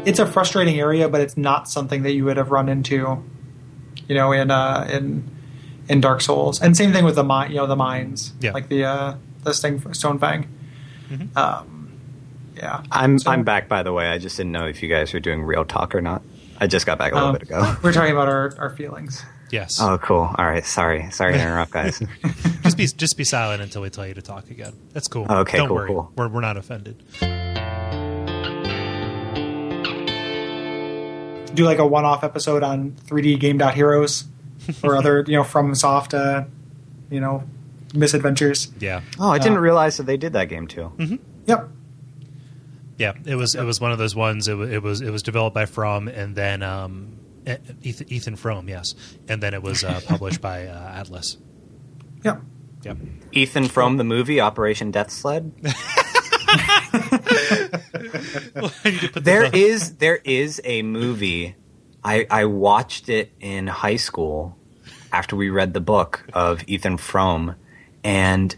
[0.04, 3.24] It's a frustrating area, but it's not something that you would have run into,
[4.08, 5.28] you know, in uh, in
[5.88, 6.62] in Dark Souls.
[6.62, 8.52] And same thing with the mine, you know, the mines, Yeah.
[8.52, 9.14] like the uh,
[9.46, 10.46] the Sting Stonefang.
[11.36, 11.92] Um,
[12.56, 14.08] yeah, I'm So- I'm back by the way.
[14.08, 16.22] I just didn't know if you guys were doing real talk or not.
[16.58, 17.76] I just got back a little Um, bit ago.
[17.82, 19.22] We're talking about our, our feelings.
[19.52, 19.78] Yes.
[19.80, 20.28] Oh, cool.
[20.36, 20.64] All right.
[20.64, 21.08] Sorry.
[21.12, 22.02] Sorry to interrupt, guys.
[22.64, 24.72] just be just be silent until we tell you to talk again.
[24.92, 25.26] That's cool.
[25.30, 25.86] Okay, Don't cool, worry.
[25.88, 26.12] cool.
[26.16, 27.00] We're we're not offended.
[31.54, 34.24] Do like a one-off episode on 3D Game Dot Heroes
[34.82, 36.44] or other, you know, from soft, uh,
[37.08, 37.44] you know,
[37.94, 38.72] misadventures.
[38.80, 39.00] Yeah.
[39.18, 40.92] Oh, I didn't Uh, realize that they did that game too.
[41.46, 41.68] Yep.
[42.98, 44.48] Yeah, it was it was one of those ones.
[44.48, 47.18] It was it was, it was developed by From, and then um,
[47.82, 48.94] Ethan, Ethan From, yes,
[49.28, 51.36] and then it was uh, published by uh, Atlus.
[52.24, 52.40] Yep.
[52.84, 52.96] Yep.
[53.32, 55.52] Ethan from the movie Operation Death Sled.
[55.64, 55.72] I
[58.84, 61.56] need to put There the- is there is a movie.
[62.04, 64.56] I I watched it in high school
[65.12, 67.56] after we read the book of Ethan Frome,
[68.06, 68.54] and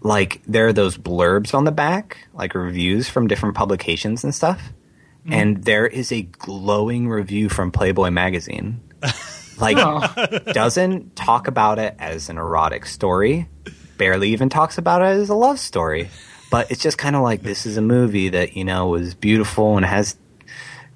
[0.00, 4.72] like there are those blurbs on the back, like reviews from different publications and stuff.
[5.22, 5.32] Mm-hmm.
[5.32, 8.80] And there is a glowing review from Playboy magazine.
[9.58, 10.38] Like Oh.
[10.52, 13.48] doesn't talk about it as an erotic story,
[13.96, 16.10] barely even talks about it as a love story.
[16.50, 19.78] But it's just kind of like this is a movie that, you know, was beautiful
[19.78, 20.14] and has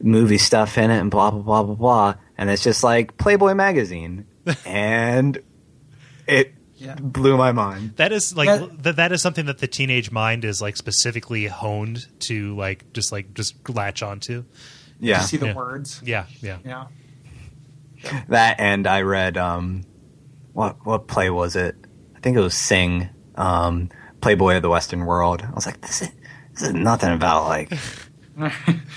[0.02, 2.14] movie stuff in it and blah blah blah blah blah.
[2.36, 4.26] And it's just like Playboy magazine.
[4.66, 5.40] and
[6.28, 6.94] it Yeah.
[6.98, 7.96] blew my mind.
[7.96, 11.46] that is like That- that, that is something that the teenage mind is like specifically
[11.46, 14.44] honed to like just like just latch onto.
[14.98, 15.20] Yeah.
[15.20, 15.54] You see the Yeah.
[15.54, 16.00] words.
[16.04, 16.58] Yeah, yeah.
[16.64, 16.86] Yeah.
[18.28, 19.84] That and I read um
[20.52, 21.76] what what play was it?
[22.16, 23.88] I think it was Synge, um,
[24.20, 25.42] Playboy of the Western World.
[25.42, 26.10] I was like, this is
[26.54, 27.72] this is nothing about like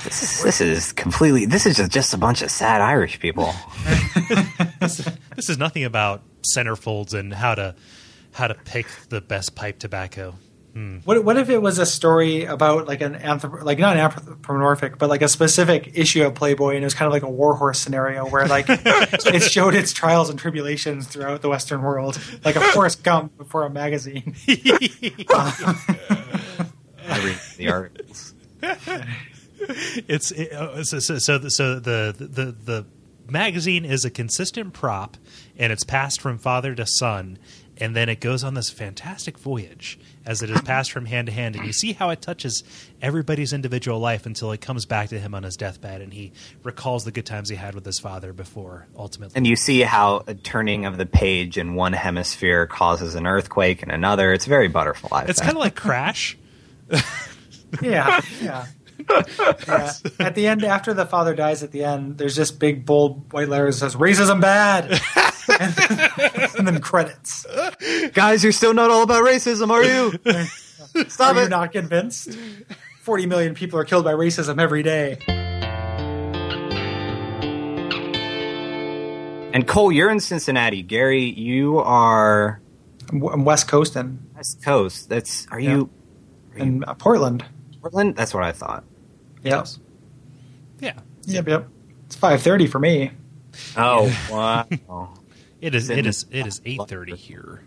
[0.03, 3.53] this is this is completely this is just, just a bunch of sad Irish people.
[4.79, 6.23] This is nothing about
[6.55, 7.75] centerfolds and how to
[8.33, 10.35] how to pick the best pipe tobacco.
[10.73, 10.97] Hmm.
[11.05, 14.97] What what if it was a story about like an anthrop- like not an anthropomorphic,
[14.97, 17.79] but like a specific issue of Playboy, and it was kind of like a warhorse
[17.79, 22.61] scenario where like it showed its trials and tribulations throughout the Western world, like a
[22.61, 24.35] Forrest Gump before a magazine.
[27.05, 28.33] I read the articles.
[30.07, 32.85] It's it, uh, so so so the, so the the the
[33.29, 35.17] magazine is a consistent prop,
[35.57, 37.37] and it's passed from father to son,
[37.77, 41.33] and then it goes on this fantastic voyage as it is passed from hand to
[41.33, 42.63] hand, and you see how it touches
[43.01, 46.31] everybody's individual life until it comes back to him on his deathbed, and he
[46.63, 49.33] recalls the good times he had with his father before ultimately.
[49.35, 53.83] And you see how a turning of the page in one hemisphere causes an earthquake
[53.83, 54.33] in another.
[54.33, 55.25] It's very butterfly.
[55.27, 56.37] it's kind of like Crash.
[57.81, 58.65] Yeah, yeah.
[59.09, 59.91] Yeah.
[60.19, 63.49] At the end, after the father dies, at the end, there's just big bold white
[63.49, 64.91] letters that says "racism bad,"
[65.59, 65.73] and,
[66.27, 67.45] then, and then credits.
[68.13, 71.07] guys, you're still not all about racism, are you?
[71.09, 71.49] Stop Are you it!
[71.49, 72.37] not convinced?
[73.01, 75.17] Forty million people are killed by racism every day.
[79.53, 80.81] And Kole, you're in Cincinnati.
[80.81, 82.59] Gary, you are
[83.11, 85.09] I'm West Coast and West Coast.
[85.09, 85.89] That's are you
[86.55, 87.45] in uh, Portland.
[87.83, 88.15] Portland?
[88.15, 88.85] That's what I thought.
[89.43, 89.67] Yep.
[90.79, 90.93] Yeah,
[91.25, 91.47] Yep.
[91.47, 91.67] Yep.
[92.05, 93.11] It's five thirty for me.
[93.75, 95.13] Oh wow!
[95.61, 95.89] it is.
[95.89, 96.25] It is.
[96.31, 97.61] It is eight thirty here.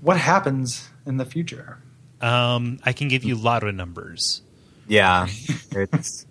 [0.00, 1.78] What happens in the future?
[2.22, 4.40] Um, I can give you lotto numbers.
[4.88, 5.26] yeah,
[5.72, 6.26] it's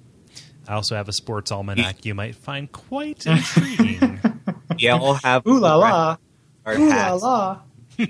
[0.67, 4.19] I also have a sports almanac you might find quite intriguing.
[4.77, 4.95] yeah.
[4.99, 6.17] We'll have Ooh la la.
[6.67, 7.61] Ooh la la.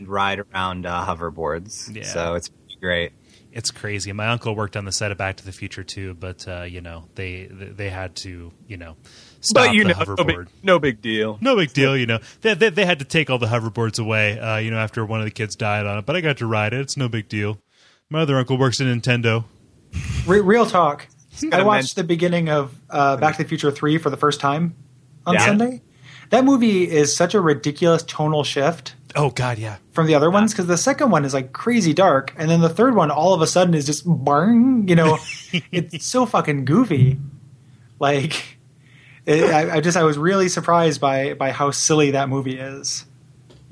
[0.02, 1.94] ride around uh, hoverboards.
[1.94, 2.04] Yeah.
[2.04, 2.50] So it's
[2.80, 3.12] great.
[3.52, 4.12] It's crazy.
[4.14, 6.82] My uncle worked on the set of Back to the Future too, but uh, you
[6.82, 8.96] know they they had to you know
[9.42, 10.48] stop the hoverboard.
[10.64, 11.38] no big deal.
[11.42, 12.20] No big deal, you know.
[12.42, 15.20] They, they, they had to take all the hoverboards away, uh, you know, after one
[15.20, 16.06] of the kids died on it.
[16.06, 16.82] But I got to ride it.
[16.82, 17.60] It's no big deal.
[18.10, 19.46] My other uncle works at Nintendo.
[20.28, 21.08] Real talk.
[21.52, 24.76] I watched the beginning of uh, Back to the Future three for the first time
[25.26, 25.46] on Yeah.
[25.46, 25.82] Sunday.
[26.32, 29.78] That movie is such a ridiculous tonal shift Oh God, yeah.
[29.92, 32.70] from the other ones because the second one is like crazy dark, and then the
[32.70, 34.88] third one all of a sudden is just bang.
[34.88, 35.18] You know,
[35.72, 37.18] it's so fucking goofy.
[38.00, 38.58] Like,
[39.26, 43.06] it, I, I just I was really surprised by by how silly that movie is.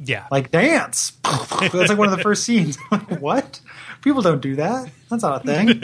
[0.03, 0.27] Yeah.
[0.29, 1.13] Like dance.
[1.23, 2.77] That's like one of the first scenes.
[3.19, 3.61] What?
[4.01, 4.89] People don't do that.
[5.09, 5.81] That's not a thing.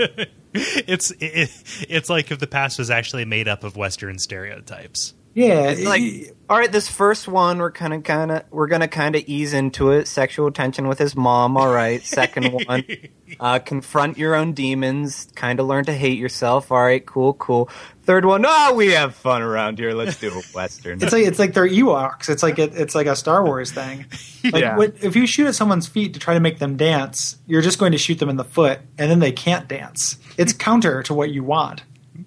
[0.53, 1.49] it's it,
[1.89, 5.13] it's like if the past was actually made up of Western stereotypes.
[5.35, 8.87] Yeah, It's like, all right, this first one, we're kind of, kind of, we're gonna
[8.87, 10.07] kind of ease into it.
[10.07, 11.57] Sexual tension with his mom.
[11.57, 12.03] All right.
[12.03, 12.83] Second one,
[13.39, 15.27] uh, confront your own demons.
[15.33, 16.71] Kind of learn to hate yourself.
[16.71, 17.69] All right, cool, cool.
[18.03, 19.93] Third one, oh, we have fun around here.
[19.93, 21.01] Let's do a western.
[21.01, 22.29] It's like it's like they're Ewoks.
[22.29, 24.05] It's like it, it's like a Star Wars thing.
[24.43, 24.75] Like Yeah.
[24.75, 27.79] what, if you shoot at someone's feet to try to make them dance, you're just
[27.79, 30.17] going to shoot them in the foot, and then they can't dance.
[30.37, 31.83] It's counter to what you want.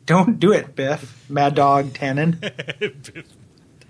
[0.06, 1.28] Don't do it, Biff.
[1.28, 2.36] Mad Dog Tannen.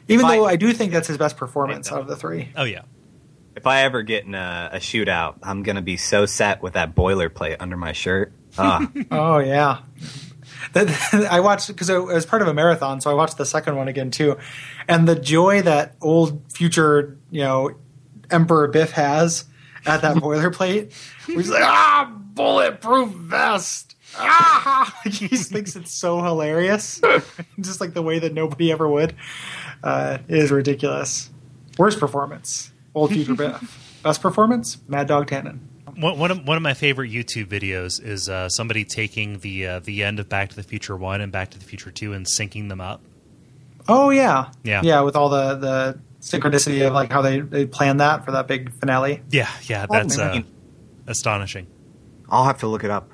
[0.08, 2.48] Even If I- though I do think that's his best performance out of the three.
[2.56, 2.82] Oh yeah.
[3.54, 6.94] if I ever get in a, a shootout, I'm gonna be so set with that
[6.94, 8.32] boilerplate under my shirt.
[8.58, 9.78] Ah, Oh yeah.
[10.72, 10.88] That,
[11.30, 13.88] I watched because it was part of a marathon, so I watched the second one
[13.88, 14.38] again too,
[14.88, 17.72] and the joy that old future you know
[18.30, 19.44] Emperor Biff has
[19.84, 20.92] at that boilerplate,
[21.26, 23.95] where he's like, ah, bulletproof vest.
[24.18, 25.00] Ah!
[25.04, 27.00] Like, he thinks it's so hilarious,
[27.60, 29.14] just like the way that nobody ever would.
[29.82, 31.30] Uh, it is ridiculous.
[31.78, 33.82] Worst performance, old future Biff.
[34.02, 35.58] Best performance, Mad Dog Tannen.
[35.96, 39.80] One, one of one of my favorite YouTube videos is uh, somebody taking the uh,
[39.80, 42.26] the end of Back to the Future One and Back to the Future Two and
[42.26, 43.00] syncing them up.
[43.88, 44.82] Oh yeah, Yeah.
[44.84, 45.00] yeah.
[45.00, 48.72] With all the the synchronicity of like how they they planned that for that big
[48.78, 49.22] finale.
[49.30, 50.40] Yeah, yeah, that's uh,
[51.06, 51.66] astonishing.
[52.28, 53.10] I'll have to look it up.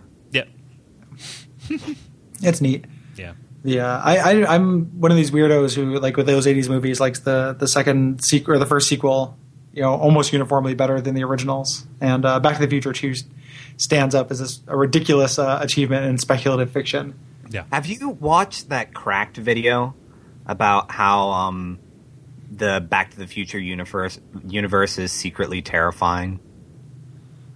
[1.68, 1.80] Yep.
[2.44, 2.86] It's neat.
[3.16, 3.34] Yeah.
[3.64, 7.20] Yeah, I, I I'm one of these weirdos who like with those '80s movies likes
[7.20, 9.38] the the second sequel or the first sequel,
[9.72, 11.86] you know, almost uniformly better than the originals.
[12.00, 13.14] And uh, Back to the Future Two
[13.76, 17.16] stands up as this, a ridiculous uh, achievement in speculative fiction.
[17.50, 17.64] Yeah.
[17.72, 19.94] Have you watched that cracked video
[20.44, 21.78] about how um,
[22.50, 26.40] the Back to the Future universe universe is secretly terrifying?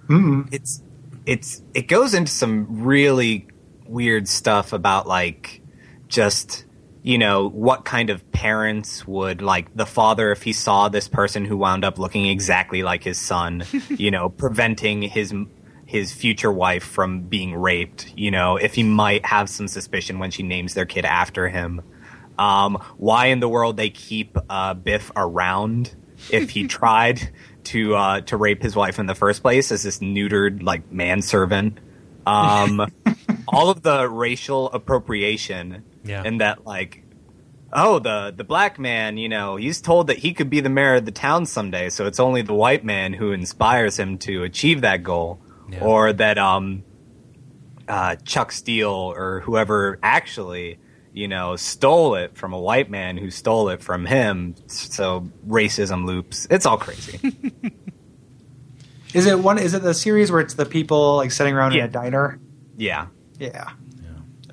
[0.08, 0.48] Mm-mm.
[0.52, 0.82] It's
[1.26, 3.48] it's it goes into some really
[3.86, 5.60] weird stuff about like
[6.08, 6.64] just
[7.02, 11.44] you know what kind of parents would like the father if he saw this person
[11.44, 15.34] who wound up looking exactly like his son you know preventing his
[15.84, 20.30] his future wife from being raped you know if he might have some suspicion when
[20.30, 21.82] she names their kid after him.
[22.38, 25.94] Um, why in the world they keep uh, Biff around
[26.30, 27.30] if he tried
[27.66, 31.78] to uh, to rape his wife in the first place as this neutered like manservant?
[32.26, 32.86] Um,
[33.48, 36.22] all of the racial appropriation Yeah.
[36.24, 37.02] and that like
[37.72, 40.94] oh the the black man you know he's told that he could be the mayor
[40.96, 44.80] of the town someday so it's only the white man who inspires him to achieve
[44.82, 45.40] that goal
[45.70, 45.82] Yeah.
[45.84, 46.84] or that um
[47.88, 50.78] uh chuck steele or whoever actually
[51.16, 56.04] you know stole it from a white man who stole it from him so racism
[56.06, 57.18] loops it's all crazy
[59.14, 59.58] Is it one?
[59.58, 61.84] Is it the series where it's the people like sitting around Yeah.
[61.84, 62.38] in a diner?
[62.76, 63.06] yeah
[63.38, 63.70] Yeah.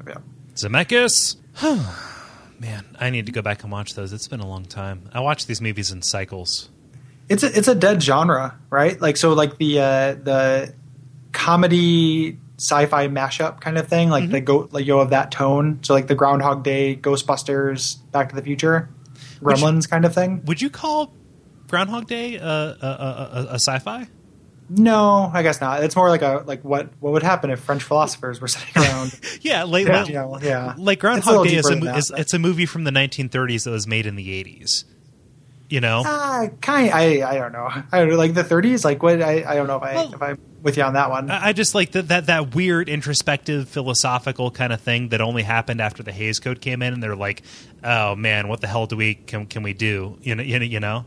[0.05, 0.16] Yeah.
[0.55, 1.36] Zemeckis.
[2.59, 4.14] Man, I need to go back and watch those.
[4.14, 5.09] It's been a long time.
[5.11, 6.70] I watch these movies in cycles.
[7.28, 9.01] It's a, it's a dead genre, right?
[9.01, 10.74] Like so, like the uh, the
[11.34, 15.80] comedy sci-fi mashup kind of thing, like the go like you know, of that tone.
[15.82, 18.89] So like the Groundhog Day, Ghostbusters, Back to the Future,
[19.41, 20.43] Gremlins kind of thing.
[20.45, 21.14] Would you call
[21.68, 24.08] Groundhog Day a, a, a, a, sci-fi?
[24.70, 25.84] No, I guess not.
[25.84, 29.20] It's more like a like what what would happen if French philosophers were sitting around.
[29.41, 30.74] Yeah, like Yeah, like, you know, yeah.
[30.78, 33.88] like Groundhog Day is a, that, is it's a movie from the 1930s that was
[33.88, 34.86] made in the 80s.
[35.70, 37.68] You know, uh, kind I I don't know.
[37.91, 38.86] I don't know, like the 30s.
[38.86, 39.22] Like what?
[39.22, 41.30] I, I don't know if I Well- if I'm with you on that one.
[41.30, 45.43] I I just like that that that weird introspective philosophical kind of thing that only
[45.43, 47.43] happened after the Hays Code came in, and they're like,
[47.84, 50.66] "Oh man, what the hell do we can can we do?" You know, you know,
[50.66, 51.05] you know.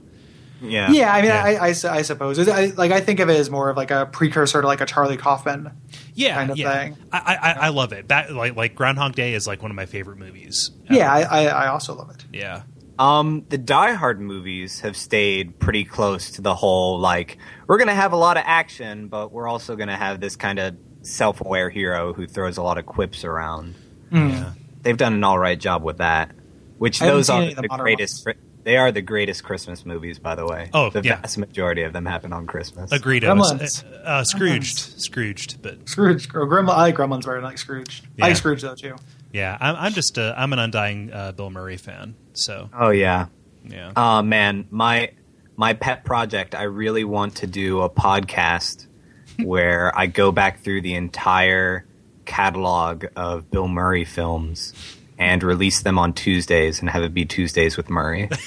[0.61, 1.43] yeah yeah, I mean, Yeah.
[1.43, 2.49] I, I, I suppose.
[2.49, 4.87] I, like I think of it as more of like a precursor to like a
[4.87, 5.73] Charlie Kaufman.
[6.15, 6.73] yeah, kind of yeah.
[6.83, 6.97] thing.
[7.13, 8.09] I, I I love it.
[8.09, 10.71] That like like Groundhog Day is like one of my favorite movies.
[10.91, 12.25] Yeah, I, I, I also love it.
[12.33, 12.63] yeah.
[12.99, 17.95] Um, the Die Hard movies have stayed pretty close to the whole like we're gonna
[17.95, 22.13] have a lot of action, but we're also gonna have this kind of self-aware hero
[22.15, 23.75] who throws a lot of quips around.
[24.11, 24.53] Yeah.
[24.83, 26.31] They've done an all right job with that.
[26.79, 28.27] Which I those are the the modern greatest.
[28.65, 30.71] They are the greatest Christmas movies, by the way.
[30.75, 31.21] Oh, the yeah.
[31.21, 32.91] vast majority of them happen on Christmas.
[32.91, 33.25] Agreed.
[33.25, 33.85] I was, Gremlins.
[33.93, 36.71] uh, uh, Scrooged, Scrooged, but Scrooged or Gremlin.
[36.71, 38.03] I like Gremlins better than like Scrooge.
[38.05, 38.25] I Yeah.
[38.27, 38.97] like Scrooge though too.
[39.37, 42.15] Yeah, I'm, I'm just a, I'm an undying uh, Bill Murray fan.
[42.33, 43.27] So Oh yeah.
[43.65, 45.11] yeah, Oh man, my
[45.57, 46.55] my pet project.
[46.55, 48.87] I really want to do a podcast
[49.43, 51.87] where I go back through the entire
[52.25, 54.73] catalog of Bill Murray films
[55.19, 58.31] and release them on Tuesdays and have it be Tuesdays with Murray.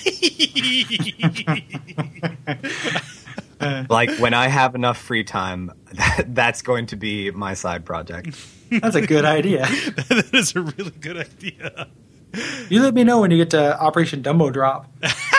[3.89, 8.36] like when I have enough free time, that, that's going to be my side project.
[8.72, 9.62] That's a good idea.
[10.10, 11.88] that is a really good idea.
[12.70, 14.86] You let me know when you get to Operation Dumbo Drop.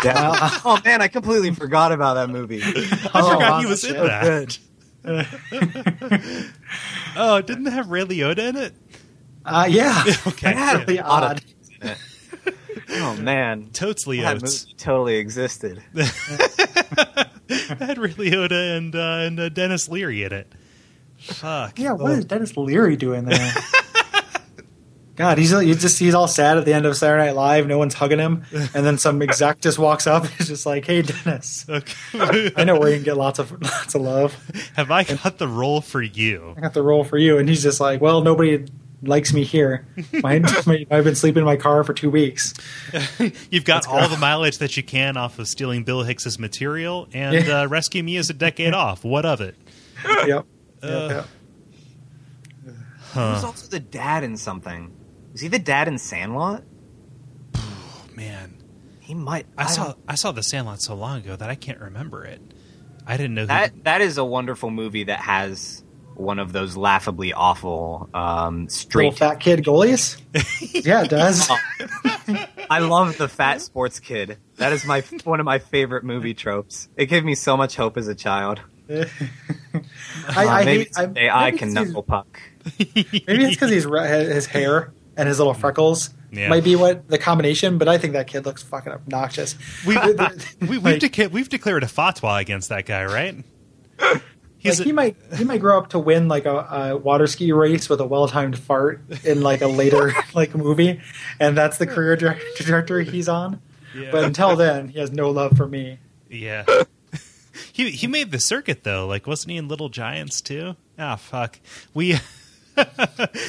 [0.05, 0.51] Yeah.
[0.65, 2.61] oh man, I completely forgot about that movie.
[2.65, 2.69] I
[3.15, 4.59] Oh, forgot wow, he was that's in
[5.05, 5.31] that.
[7.17, 8.75] oh, didn't it have Ray Liotta in it?
[9.45, 10.05] Uh, yeah.
[10.27, 11.43] Okay, That's really A of odd.
[11.83, 11.97] it.
[12.93, 15.83] Oh man, Totes that totally existed.
[17.79, 20.53] Had Ray Liotta and uh, and uh, Denis Leary in it.
[21.19, 21.79] Fuck.
[21.79, 23.53] Yeah, what is Denis Leary doing there?
[25.17, 27.67] God, he's he's just he's all sad at the end of Saturday Night Live.
[27.67, 30.25] No one's hugging him, and then some exec just walks up.
[30.27, 32.53] He's just like, "Hey, Dennis, Okay.
[32.57, 34.35] I know where you can get lots of lots of love.
[34.77, 36.55] Have I got the role for you?
[36.57, 38.65] I got the role for you." And he's just like, "Well, nobody
[39.03, 39.87] likes me here.
[40.23, 42.55] My, my, I've been sleeping in my car for two weeks."
[43.51, 47.47] You've got all the mileage that you can off of stealing Bill Hicks's material, and
[47.47, 47.61] Yeah.
[47.63, 49.05] uh, Rescue Me is a decade off.
[49.05, 49.57] What of it?
[50.05, 50.27] Yep.
[50.29, 50.47] Yep,
[50.83, 51.27] Uh, yep.
[53.13, 54.93] He was also the dad in something.
[55.35, 56.63] Is he the dad in Sandlot?
[57.57, 58.55] Oh, man,
[59.01, 59.47] He might.
[59.59, 62.41] I, saw I saw The Sandlot so long ago that I can't remember it.
[63.07, 63.47] I didn't know who.
[63.49, 63.85] that.
[63.85, 65.83] That is a wonderful movie that has
[66.21, 69.19] one of those laughably awful um, Little straight.
[69.19, 70.21] fat kid goalies.
[70.85, 71.51] yeah, it does.
[72.71, 74.39] I love the fat sports kid.
[74.57, 76.89] That is my one of my favorite movie tropes.
[76.97, 78.61] It gave me so much hope as a child.
[78.91, 79.05] I,
[79.75, 79.85] Uh,
[80.35, 80.89] I maybe hate.
[80.97, 82.41] I, someday I maybe can knuckle puck.
[82.79, 86.49] Maybe it's because he's re- his hair and his little freckles Yeah.
[86.49, 87.79] might be what the combination.
[87.79, 89.55] But I think that kid looks fucking obnoxious.
[89.87, 93.45] we, The- the- we, we've, like- deca- we've declared a fatwa against that guy, right?
[94.61, 97.27] He's like a- he might he might grow up to win like a, a water
[97.27, 101.01] ski race with a well timed fart in like a later like movie,
[101.41, 103.61] and that's the career dir- trajectory he's on.
[103.97, 104.11] Yeah.
[104.13, 105.99] But until then, he has no love for me.
[106.29, 106.65] Yeah.
[107.73, 109.07] he he made the circuit though.
[109.07, 110.77] Like wasn't he in Little Giants too?
[110.99, 111.59] Ah fuck.
[111.95, 112.19] We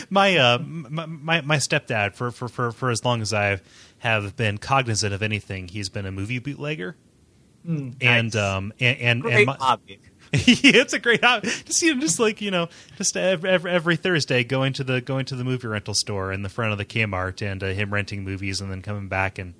[0.09, 3.59] my uh my, my my stepdad for, for for for as long as I
[3.99, 6.95] have been cognizant of anything, he's been a movie bootlegger.
[7.64, 8.36] And nice.
[8.36, 9.99] um and and, Great and my, hobby.
[10.34, 11.49] it's a great hobby.
[11.65, 15.01] Just you know, just like you know, just every, every, every Thursday going to the
[15.01, 17.93] going to the movie rental store in the front of the Kmart and uh, him
[17.93, 19.55] renting movies and then coming back and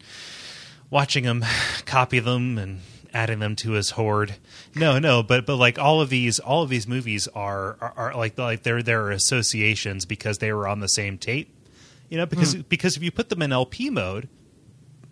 [0.90, 1.44] watching him
[1.86, 2.80] copy them and
[3.14, 4.36] adding them to his hoard.
[4.74, 8.16] No, no, but but like all of these all of these movies are are, are
[8.16, 11.54] like like they're they're associations because they were on the same tape.
[12.10, 14.30] You know, because because if you put them in LP mode,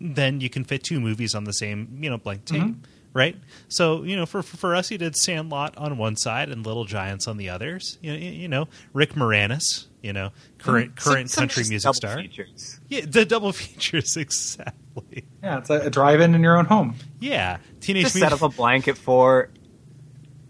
[0.00, 2.76] then you can fit two movies on the same you know blank tape.
[3.12, 3.36] Right,
[3.68, 7.26] so you know, for for us, he did Sandlot on one side and Little Giants
[7.26, 7.98] on the others.
[8.00, 11.08] You know, you, you know Rick Moranis, you know, current mm-hmm.
[11.10, 12.16] current Some- some country just music star.
[12.18, 12.78] features.
[12.88, 15.24] Yeah, the double features exactly.
[15.42, 16.94] Yeah, it's a, a drive-in in your own home.
[17.18, 19.50] Yeah, teenage Just set up a blanket for.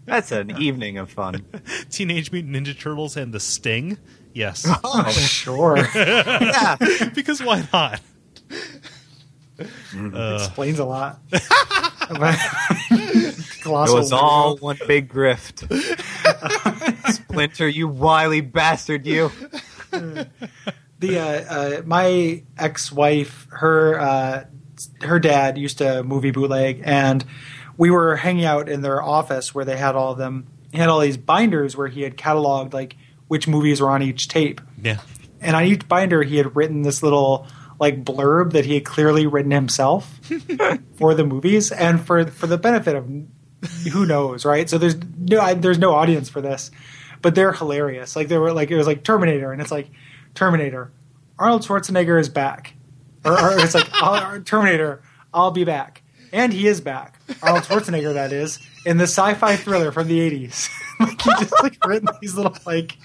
[0.05, 1.45] That's an evening of fun.
[1.89, 3.97] Teenage Mutant Ninja Turtles and the Sting.
[4.33, 5.77] Yes, Oh, sure.
[5.95, 6.75] yeah,
[7.15, 8.01] because why not?
[9.59, 11.19] Explains a lot.
[13.61, 15.67] it was all one big grift.
[17.13, 19.31] Splinter, you wily bastard, you.
[19.91, 24.45] the uh, uh, my ex-wife her uh,
[25.01, 27.25] her dad used to movie bootleg and
[27.77, 30.47] we were hanging out in their office where they had all of them.
[30.71, 32.95] He had all these binders where he had cataloged like
[33.27, 34.61] which movies were on each tape.
[34.81, 34.99] Yeah,
[35.39, 37.47] and on each binder he had written this little
[37.81, 40.19] like blurb that he had clearly written himself
[40.95, 43.11] for the movies and for for the benefit of
[43.91, 44.69] who knows right?
[44.69, 46.71] So there's no I, there's no audience for this
[47.21, 48.15] but they're hilarious.
[48.15, 49.89] Like they were like it was like terminator and it's like
[50.35, 50.91] terminator
[51.39, 52.75] arnold schwarzenegger is back.
[53.25, 53.89] Or, or it's like
[54.45, 55.01] terminator
[55.33, 56.03] i'll be back.
[56.33, 57.19] And he is back.
[57.41, 60.69] Arnold schwarzenegger that is in the sci-fi thriller from the 80s
[60.99, 62.97] like he just like written these little like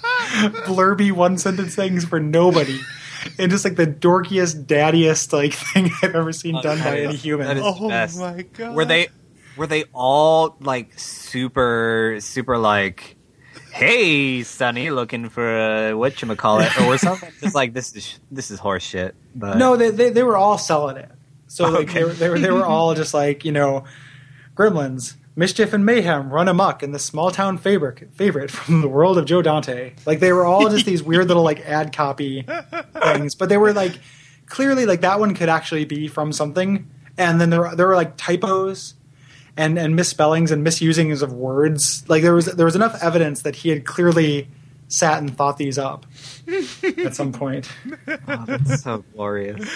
[0.66, 2.78] blurby one sentence things for nobody
[3.38, 7.16] and just like the dorkiest daddiest like thing i've ever seen oh, done by any
[7.16, 8.18] human That is Oh the best.
[8.20, 8.74] my God.
[8.74, 9.08] Were they
[9.56, 13.16] were they all like super super like
[13.72, 18.58] Hey Sonny, looking for a whatchamacallit or was something just like this is this is
[18.58, 19.14] horse shit.
[19.34, 21.10] But No, they, they they were all selling it.
[21.48, 21.94] So like, Okay.
[21.94, 23.84] they, were, they were they were all just like you know,
[24.56, 29.18] Gremlins, mischief and mayhem run amok in the small town favorite favorite from the world
[29.18, 29.92] of Joe Dante.
[30.06, 32.46] Like they were all just these weird little like ad copy
[33.02, 33.98] things, but they were like
[34.46, 36.90] clearly like that one could actually be from something.
[37.18, 38.94] And then there were, there were like typos
[39.56, 42.08] and and misspellings and misusings of words.
[42.08, 44.48] Like there was there was enough evidence that he had clearly
[44.88, 46.06] sat and thought these up
[46.98, 47.68] at some point.
[48.28, 49.68] Oh, that's so glorious.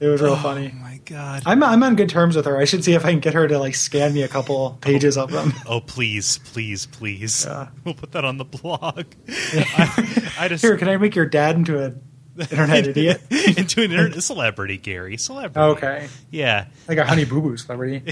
[0.00, 0.72] It was real oh funny.
[0.72, 1.42] Oh my God.
[1.44, 2.56] I'm I'm on good terms with her.
[2.56, 5.16] I should see if I can get her to like scan me a couple pages
[5.18, 5.52] of them.
[5.66, 7.44] Oh, oh please, please, please!
[7.44, 7.68] Yeah.
[7.84, 9.06] We'll put that on the blog.
[9.28, 12.00] I, I just Here, can I make your dad into an
[12.38, 13.22] internet idiot?
[13.30, 15.16] into an internet celebrity, Gary.
[15.16, 15.58] Celebrity.
[15.58, 16.66] Okay, Yeah.
[16.86, 18.02] like a Honey Boo Boo celebrity.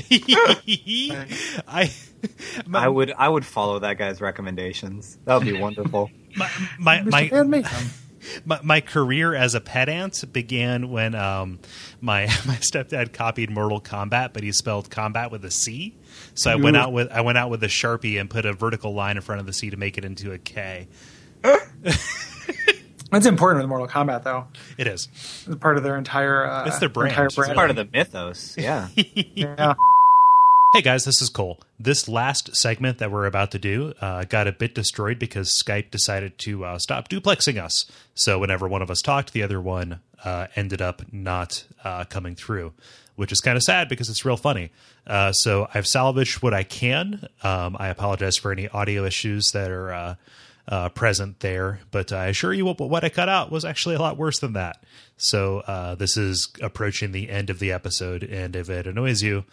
[1.68, 1.92] I
[2.74, 5.18] I would I would follow that guy's recommendations.
[5.24, 6.10] That would be wonderful.
[6.36, 7.10] my my Mr.
[7.10, 7.90] my, Van Mayhem.
[8.44, 11.58] My my career as a pet ant began when um
[12.00, 15.94] my my stepdad copied Mortal Kombat, but he spelled combat with a C.
[16.34, 18.94] So I went out with I went out with a sharpie and put a vertical
[18.94, 20.88] line in front of the C to make it into a K.
[23.10, 24.46] That's important with Mortal Kombat, though.
[24.76, 25.08] It is.
[25.46, 26.44] It's part of their entire.
[26.44, 27.12] Uh, It's their brand.
[27.12, 27.54] Entire It's brand.
[27.54, 28.56] Part of the mythos.
[28.58, 28.88] Yeah.
[28.94, 29.74] yeah.
[30.76, 31.58] Hey guys, this is Kole.
[31.80, 35.90] This last segment that we're about to do uh, got a bit destroyed because Skype
[35.90, 37.86] decided to uh, stop duplexing us.
[38.14, 42.34] So whenever one of us talked, the other one uh, ended up not uh, coming
[42.34, 42.74] through,
[43.14, 44.70] which is kind of sad because it's real funny.
[45.06, 47.26] Uh, so I've salvaged what I can.
[47.42, 50.18] Um, I apologize for any audio issues that are
[50.68, 53.98] uh, present there, but I assure you what, what I cut out was actually a
[53.98, 54.84] lot worse than that.
[55.16, 59.46] So this is approaching the end of the episode, and if it annoys you,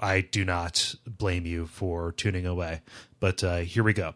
[0.00, 2.82] I do not blame you for tuning away.
[3.18, 4.14] But uh, here we go.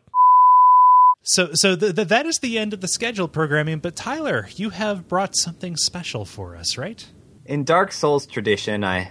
[1.23, 3.79] So, so th- th- that is the end of the scheduled programming.
[3.79, 7.07] But Tyler, you have brought something special for us, right?
[7.47, 9.11] In Dark Souls tradition, I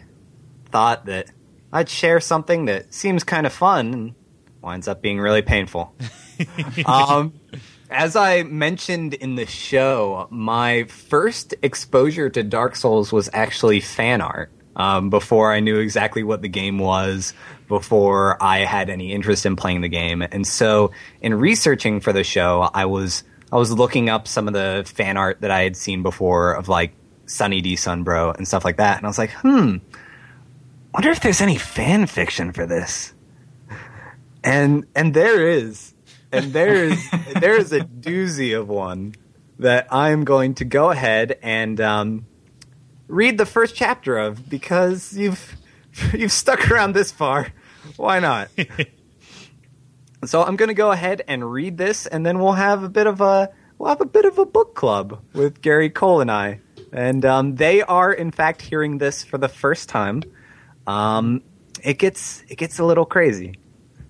[0.65, 1.31] thought that
[1.71, 4.15] I'd share something that seems kind of fun and
[4.61, 5.93] winds up being really painful.
[6.85, 7.33] um,
[7.89, 14.21] as I mentioned in the show, my first exposure to Dark Souls was actually fan
[14.21, 14.51] art.
[14.75, 17.33] Um, before I knew exactly what the game was,
[17.67, 22.23] before I had any interest in playing the game, and so in researching for the
[22.23, 25.77] show, I was I was looking up some of the fan art that I had
[25.77, 26.93] seen before of like
[27.27, 29.77] Sunny D Sunbro and stuff like that, and I was like, hmm,
[30.93, 33.13] wonder if there's any fan fiction for this.
[34.43, 35.93] And and there is,
[36.31, 37.09] and there is
[37.39, 39.15] there is a doozy of one
[39.59, 42.25] that I'm going to go ahead and um,
[43.13, 45.55] read the first chapter of because you've
[46.13, 47.47] you've stuck around this far.
[47.97, 48.49] Why not?
[50.25, 53.07] So I'm going to go ahead and read this, and then we'll have a bit
[53.07, 56.61] of a we'll have a bit of a book club with Gary Kole and I,
[56.93, 60.23] and um, they are in fact hearing this for the first time.
[60.87, 61.41] Um,
[61.83, 63.55] it gets it gets a little crazy.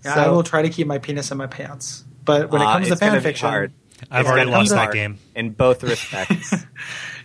[0.05, 2.03] Yeah, So- I will try to keep my penis in my pants.
[2.23, 3.73] But when it Uh, comes to it's gonna fan fiction, hard.
[4.11, 5.17] I've It's already lost that hard game.
[5.35, 6.53] in both respects.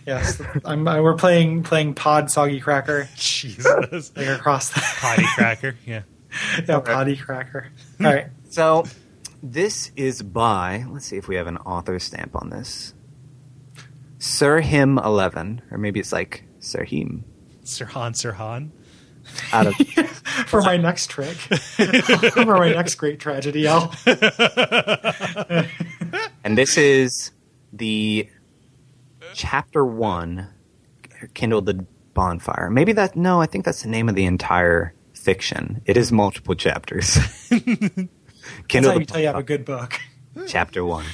[0.05, 4.11] yes, I'm, I, we're playing playing Pod Soggy Cracker Jesus.
[4.15, 5.75] like across the Potty cracker.
[5.85, 6.01] Yeah.
[6.67, 7.67] yeah, Potty Cracker.
[7.99, 8.85] All right, so
[9.41, 12.93] this is by let's see if we have an author stamp on this.
[14.19, 17.23] Sir Him Eleven, or maybe it's like Sir Him
[17.63, 18.71] Sirhan Sirhan.
[19.53, 19.75] out of
[20.47, 23.93] for my next trick, for my next great tragedy, I'll
[26.43, 27.31] And this is
[27.73, 28.27] the
[29.39, 30.49] chapter one,
[31.33, 32.69] Kindle the Bonfire.
[32.69, 35.81] Maybe that, no, I think that's the name of the entire fiction.
[35.85, 37.17] It is multiple chapters.
[37.49, 39.99] That's Kindle how the you tell you have a good book.
[40.47, 41.05] Chapter 1.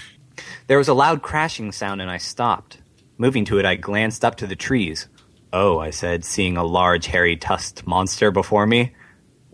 [0.67, 2.81] There was a loud crashing sound and I stopped.
[3.17, 5.07] Moving to it, I glanced up to the trees.
[5.51, 8.95] Oh, I said, seeing a large, hairy, tusked monster before me.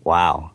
[0.03, 0.51] Wow.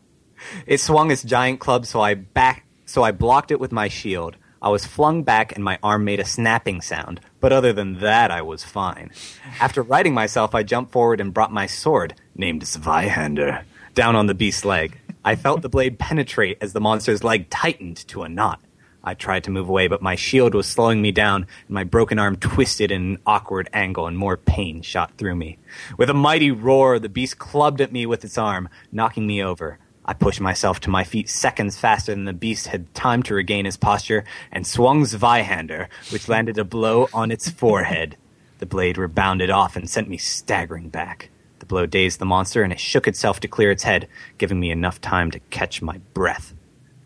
[0.66, 4.36] It swung its giant club, so I back, so I blocked it with my shield.
[4.66, 8.32] I was flung back and my arm made a snapping sound, but other than that,
[8.32, 9.12] I was fine.
[9.60, 13.62] After righting myself, I jumped forward and brought my sword, named Zweihander,
[13.94, 14.98] down on the beast's leg.
[15.24, 18.58] I felt the blade penetrate as the monster's leg tightened to a knot.
[19.04, 22.18] I tried to move away, but my shield was slowing me down, and my broken
[22.18, 25.58] arm twisted in an awkward angle, and more pain shot through me.
[25.96, 29.78] With a mighty roar, the beast clubbed at me with its arm, knocking me over.
[30.08, 33.64] I pushed myself to my feet seconds faster than the beast had time to regain
[33.64, 38.16] his posture, and swung Zweihander, which landed a blow on its forehead.
[38.58, 41.30] The blade rebounded off and sent me staggering back.
[41.58, 44.06] The blow dazed the monster, and it shook itself to clear its head,
[44.38, 46.54] giving me enough time to catch my breath.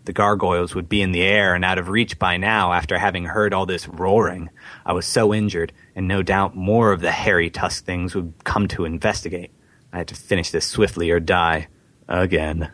[0.05, 3.24] The gargoyles would be in the air and out of reach by now after having
[3.24, 4.51] heard all this roaring.
[4.84, 8.68] I was so injured, and no doubt more of the hairy tusk things would come
[8.68, 9.53] to investigate.
[9.90, 11.68] I had to finish this swiftly or die.
[12.09, 12.70] Again.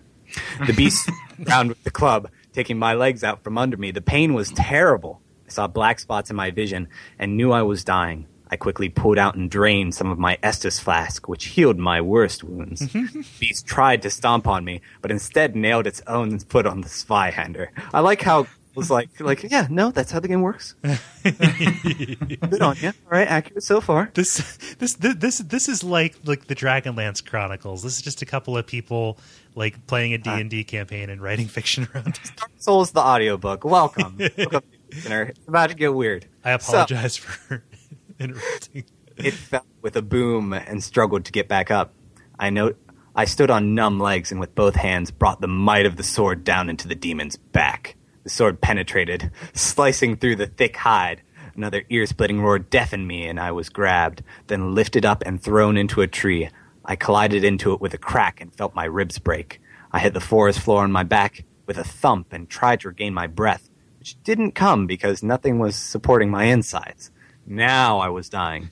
[0.66, 3.90] The beast round with the club, taking my legs out from under me.
[3.90, 5.20] The pain was terrible.
[5.46, 8.26] I saw black spots in my vision and knew I was dying.
[8.48, 12.44] I quickly pulled out and drained some of my Estus flask, which healed my worst
[12.44, 12.86] wounds.
[13.40, 17.68] Beast tried to stomp on me, but instead nailed its own foot on the Zweihander.
[17.92, 18.46] I like how
[18.76, 20.74] was like, like, yeah, no, that's how the game works.
[21.24, 22.88] Good on you.
[22.88, 24.10] All right, accurate so far.
[24.14, 27.82] This this this this this is like like the Dragonlance Chronicles.
[27.82, 29.18] This is just a couple of people
[29.54, 32.30] like playing a D&D uh, campaign and writing fiction around it.
[32.36, 33.64] Dark Souls, the audiobook.
[33.64, 34.18] Welcome.
[34.38, 34.62] Welcome,
[34.92, 35.22] listener.
[35.22, 36.26] It's about to get weird.
[36.44, 37.64] I So- apologize for
[38.20, 38.84] interrupting.
[39.16, 41.94] It fell with a boom and struggled to get back up.
[42.38, 42.76] I note
[43.14, 46.44] I stood on numb legs and with both hands brought the might of the sword
[46.44, 47.95] down into the demon's back.
[48.26, 51.22] The sword penetrated, slicing through the thick hide.
[51.54, 56.02] Another ear-splitting roar deafened me, and I was grabbed, then lifted up and thrown into
[56.02, 56.48] a tree.
[56.84, 59.60] I collided into it with a crack and felt my ribs break.
[59.92, 63.14] I hit the forest floor on my back with a thump and tried to regain
[63.14, 63.70] my breath,
[64.00, 67.12] which didn't come because nothing was supporting my insides.
[67.46, 68.70] Now I was dying.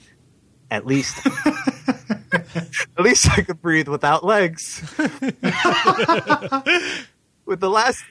[0.69, 1.25] At least,
[2.33, 4.83] at least I could breathe without legs.
[7.47, 8.03] With the last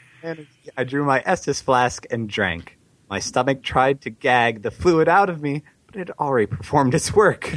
[0.78, 2.78] I drew my Estus flask and drank.
[3.10, 6.96] My stomach tried to gag the fluid out of me, but it had already performed
[6.96, 7.54] its work.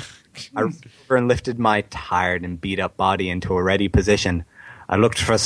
[0.55, 4.45] I over and lifted my tired and beat up body into a ready position.
[4.89, 5.39] I looked for.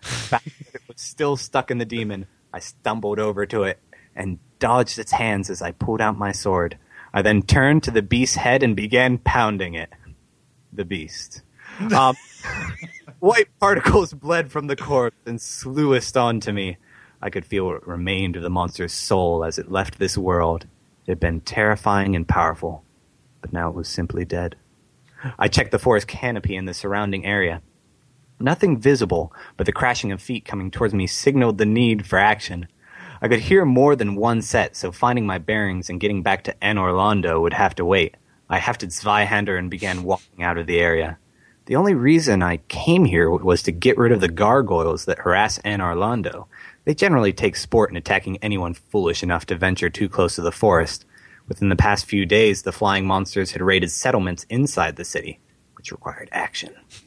[0.00, 0.42] Found
[0.74, 2.26] it was still stuck in the demon.
[2.52, 3.78] I stumbled over to it
[4.14, 6.78] and dodged its hands as I pulled out my sword.
[7.14, 9.90] I then turned to the beast's head and began pounding it.
[10.72, 11.42] The beast.
[11.80, 12.14] Um,
[13.22, 16.76] white particles bled from the corpse and sluiced onto me.
[17.22, 20.66] I could feel what remained of the monster's soul as it left this world.
[21.06, 22.82] It had been terrifying and powerful,
[23.40, 24.56] but now it was simply dead.
[25.38, 27.62] I checked the forest canopy and the surrounding area.
[28.40, 32.66] Nothing visible, but the crashing of feet coming towards me signaled the need for action.
[33.20, 36.56] I could hear more than one set, so finding my bearings and getting back to
[36.60, 38.16] Anor Londo would have to wait.
[38.50, 41.18] I hefted Zweihander and began walking out of the area.
[41.72, 45.58] The only reason I came here was to get rid of the gargoyles that harass
[45.60, 46.44] Anor Londo.
[46.84, 50.52] They generally take sport in attacking anyone foolish enough to venture too close to the
[50.52, 51.06] forest.
[51.48, 55.40] Within the past few days, the flying monsters had raided settlements inside the city,
[55.72, 56.74] which required action.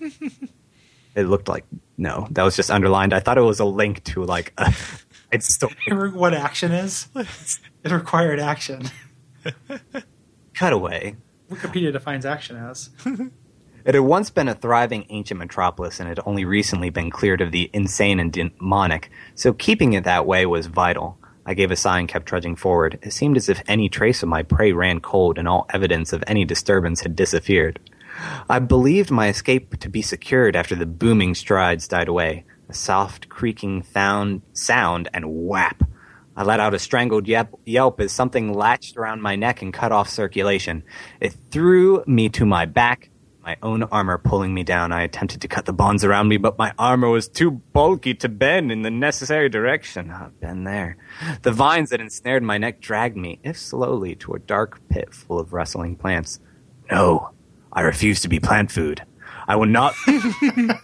[1.16, 1.66] it looked like
[1.96, 3.14] no, that was just underlined.
[3.14, 4.74] I thought it was a link to like a.
[5.32, 5.70] It's still
[6.10, 7.08] what action is?
[7.14, 8.90] It required action.
[10.56, 11.18] cutaway.
[11.52, 12.90] Wikipedia defines action as.
[13.86, 17.52] It had once been a thriving ancient metropolis and had only recently been cleared of
[17.52, 21.20] the insane and demonic, so keeping it that way was vital.
[21.46, 22.98] I gave a sigh and kept trudging forward.
[23.04, 26.24] It seemed as if any trace of my prey ran cold and all evidence of
[26.26, 27.80] any disturbance had disappeared.
[28.50, 32.46] I believed my escape to be secured after the booming strides died away.
[32.68, 35.84] A soft creaking sound, sound and whap.
[36.36, 40.10] I let out a strangled yelp as something latched around my neck and cut off
[40.10, 40.84] circulation.
[41.20, 43.12] It threw me to my back,
[43.46, 44.92] my own armor pulling me down.
[44.92, 48.28] I attempted to cut the bonds around me, but my armor was too bulky to
[48.28, 50.10] bend in the necessary direction.
[50.10, 50.98] I've been there.
[51.44, 55.40] The vines that ensnared my neck dragged me, if slowly, to a dark pit full
[55.40, 56.40] of rustling plants.
[56.90, 57.30] No,
[57.72, 59.04] I refuse to be plant food.
[59.48, 59.94] I will not.
[60.08, 60.80] Again.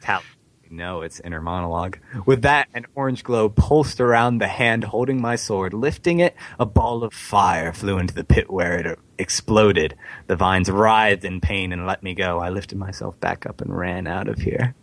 [0.00, 0.22] Tell.
[0.70, 1.98] No, it's inner monologue.
[2.26, 5.72] With that, an orange glow pulsed around the hand holding my sword.
[5.72, 9.96] Lifting it, a ball of fire flew into the pit where it exploded.
[10.26, 12.38] The vines writhed in pain and let me go.
[12.38, 14.74] I lifted myself back up and ran out of here.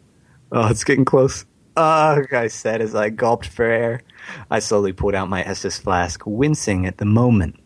[0.51, 1.45] Oh, it's getting close.
[1.77, 4.01] Ugh, I said as I gulped for air.
[4.49, 7.59] I slowly pulled out my Estus flask, wincing at the moment,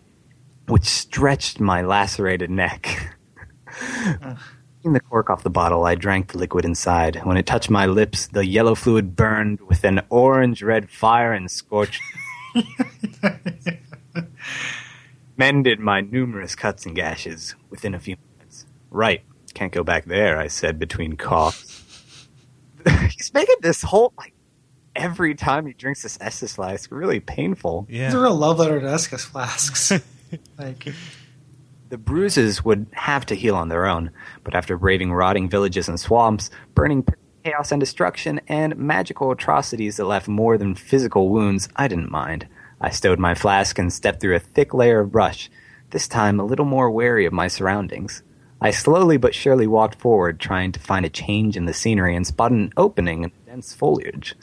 [0.68, 3.16] which stretched my lacerated neck.
[4.80, 7.18] Taking the cork off the bottle, I drank the liquid inside.
[7.26, 11.51] When it touched my lips, the yellow fluid burned with an orange red fire and
[11.51, 12.01] scorched.
[15.38, 18.65] Mended my numerous cuts and gashes within a few minutes.
[18.89, 19.22] Right,
[19.53, 22.27] can't go back there, I said between coughs.
[23.18, 24.34] He's making this whole, like,
[24.95, 27.85] every time he drinks this Estus flask, really painful.
[27.89, 28.23] It's a Yeah.
[28.23, 29.91] real love letter to Estus flasks.
[30.57, 30.93] like,
[31.90, 34.11] The bruises would have to heal on their own,
[34.44, 37.03] but after braving rotting villages and swamps, burning
[37.44, 42.48] chaos and destruction, and magical atrocities that left more than physical wounds, I didn't mind.
[42.80, 45.49] I stowed my flask and stepped through a thick layer of brush,
[45.90, 48.22] this time a little more wary of my surroundings.
[48.61, 52.28] I slowly but surely walked forward, trying to find a change in the scenery and
[52.28, 54.36] spot an opening in the dense foliage.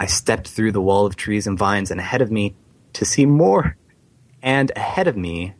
[0.00, 2.56] I stepped through the wall of trees and vines, and ahead of me
[2.94, 3.76] to see more.
[4.42, 5.54] And ahead of me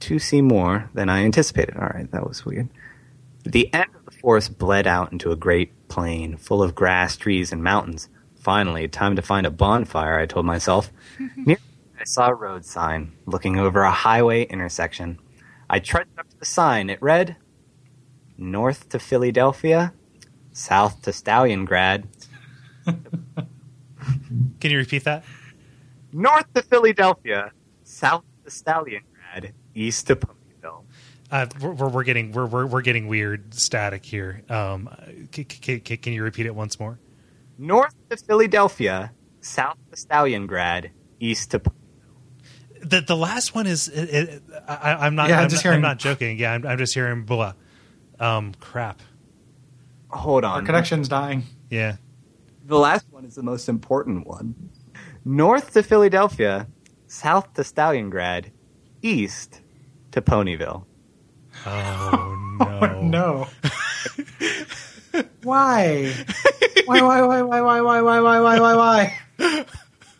[0.00, 1.76] to see more than I anticipated.
[1.76, 2.68] All right, that was weird.
[3.44, 7.52] The end of the forest bled out into a great plain full of grass, trees,
[7.52, 8.08] and mountains.
[8.38, 10.90] Finally, time to find a bonfire, I told myself.
[11.36, 11.58] Near
[11.98, 15.18] I saw a road sign looking over a highway intersection.
[15.68, 16.90] I trudged up to the sign.
[16.90, 17.36] It read,
[18.38, 19.92] North to Philadelphia,
[20.52, 22.04] South to Stalliongrad,
[24.60, 25.24] Can you repeat that?
[26.12, 27.52] North to Philadelphia,
[27.84, 30.84] South to Stalliongrad, East to Ponyville.
[31.30, 34.42] Uh, we're, we're, we're getting we're, we're we're getting weird static here.
[34.48, 34.88] Um,
[35.32, 36.98] c- c- c- can you repeat it once more?
[37.58, 40.90] North to Philadelphia, South to Stalingrad,
[41.20, 41.62] East to
[42.80, 45.28] The the last one is it, it, I, I'm not.
[45.28, 46.38] Yeah, I'm, just not- I'm not joking.
[46.38, 47.52] Yeah, I'm, I'm just hearing blah.
[48.18, 49.00] Um, crap.
[50.10, 50.60] Hold on.
[50.60, 51.42] our connection's dying.
[51.70, 51.96] Yeah.
[52.64, 54.70] The last one is the most important one.
[55.24, 56.68] North to Philadelphia,
[57.08, 58.46] South to Stalingrad,
[59.02, 59.60] East
[60.16, 60.84] to Ponyville.
[61.64, 62.36] Oh no.
[62.58, 63.48] Oh, no.
[65.42, 66.10] why?
[66.86, 68.74] Why, why, why, why, why, why, why, why, why, why,
[69.38, 69.62] why?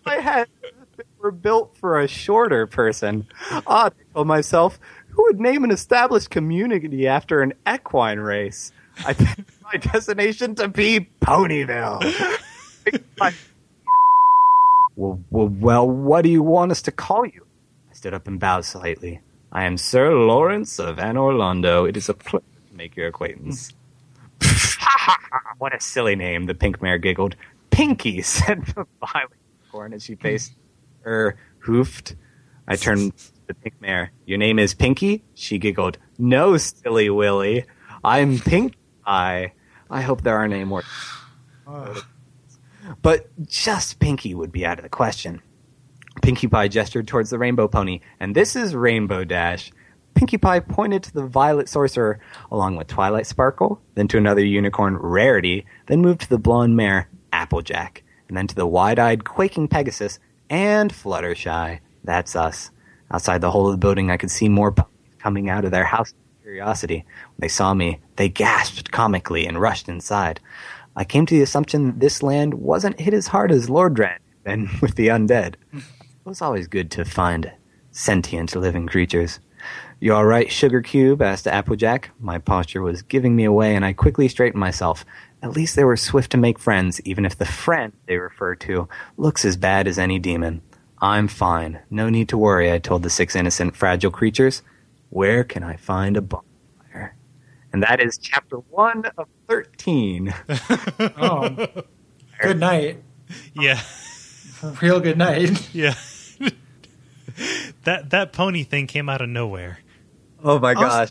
[0.05, 0.49] My head
[1.19, 3.27] were built for a shorter person.
[3.51, 4.79] Ah, Odd, I told myself,
[5.09, 8.71] who would name an established community after an equine race?
[9.07, 12.03] I picked my destination to be Ponyville.
[14.95, 17.47] well, well, well, what do you want us to call you?
[17.91, 19.23] I stood up and bowed slightly.
[19.53, 21.89] I am Sir Lawrence of Anor Londo.
[21.89, 23.73] It is a pleasure to make your acquaintance.
[25.59, 27.37] what a silly name, the pink mare giggled.
[27.71, 29.31] Pinky, said the violet
[29.63, 30.53] unicorn as she faced
[31.03, 32.17] her hoofed.
[32.69, 34.11] I turned to the pink mare.
[34.27, 35.25] Your name is Pinky?
[35.35, 35.99] She giggled.
[36.19, 37.65] No, silly Willy.
[38.03, 38.75] I'm Pink
[39.07, 39.53] Eye.
[39.89, 40.83] I hope there aren't any more.
[43.03, 45.43] But just Pinky would be out of the question.
[46.23, 49.71] Pinkie Pie gestured towards the rainbow pony, and this is Rainbow Dash.
[50.15, 52.21] Pinkie Pie pointed to the violet sorcerer,
[52.51, 57.09] along with Twilight Sparkle, then to another unicorn, Rarity, then moved to the blonde mare,
[57.33, 60.19] Applejack, and then to the wide-eyed, quaking Pegasus,
[60.49, 61.81] and Fluttershy.
[62.03, 62.71] That's us.
[63.11, 65.85] Outside the hole of the building, I could see more ponies coming out of their
[65.85, 67.05] house of curiosity.
[67.05, 70.41] When they saw me, they gasped comically and rushed inside.
[70.97, 74.71] I came to the assumption that this land wasn't hit as hard as Lordran and
[74.81, 75.57] with the undead.
[76.27, 77.53] It was always good to find
[77.93, 79.39] sentient living creatures.
[80.01, 81.23] You all right, Sugar Cube?
[81.23, 82.11] asked Applejack.
[82.19, 85.05] My posture was giving me away, and I quickly straightened myself.
[85.41, 88.89] At least they were swift to make friends, even if the friend they refer to
[89.17, 90.63] looks as bad as any demon.
[91.01, 91.79] I'm fine.
[91.91, 94.63] No need to worry, I told the six innocent, fragile creatures.
[95.11, 97.15] Where can I find a bonfire?
[97.73, 100.35] and that is chapter one of thirteen.
[101.19, 101.69] Oh,
[102.43, 103.01] good night.
[103.55, 103.81] Yeah,
[104.83, 105.69] Real good night.
[105.73, 105.95] yeah.
[107.85, 109.79] that that pony thing came out of nowhere.
[110.43, 111.09] oh my Also- gosh!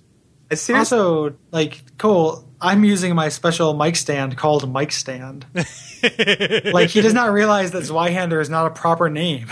[0.52, 5.43] I seriously, Also, like Kole, I'm using my special mic stand called Mic Stand.
[5.56, 9.47] like he does not realize that Zweihander is not a proper name.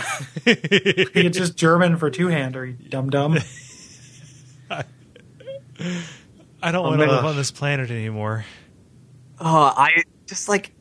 [0.46, 2.68] it's just German for two hander.
[2.68, 3.38] Dum dum.
[6.62, 8.44] I don't oh want to live on this planet anymore.
[9.40, 10.72] oh, I just like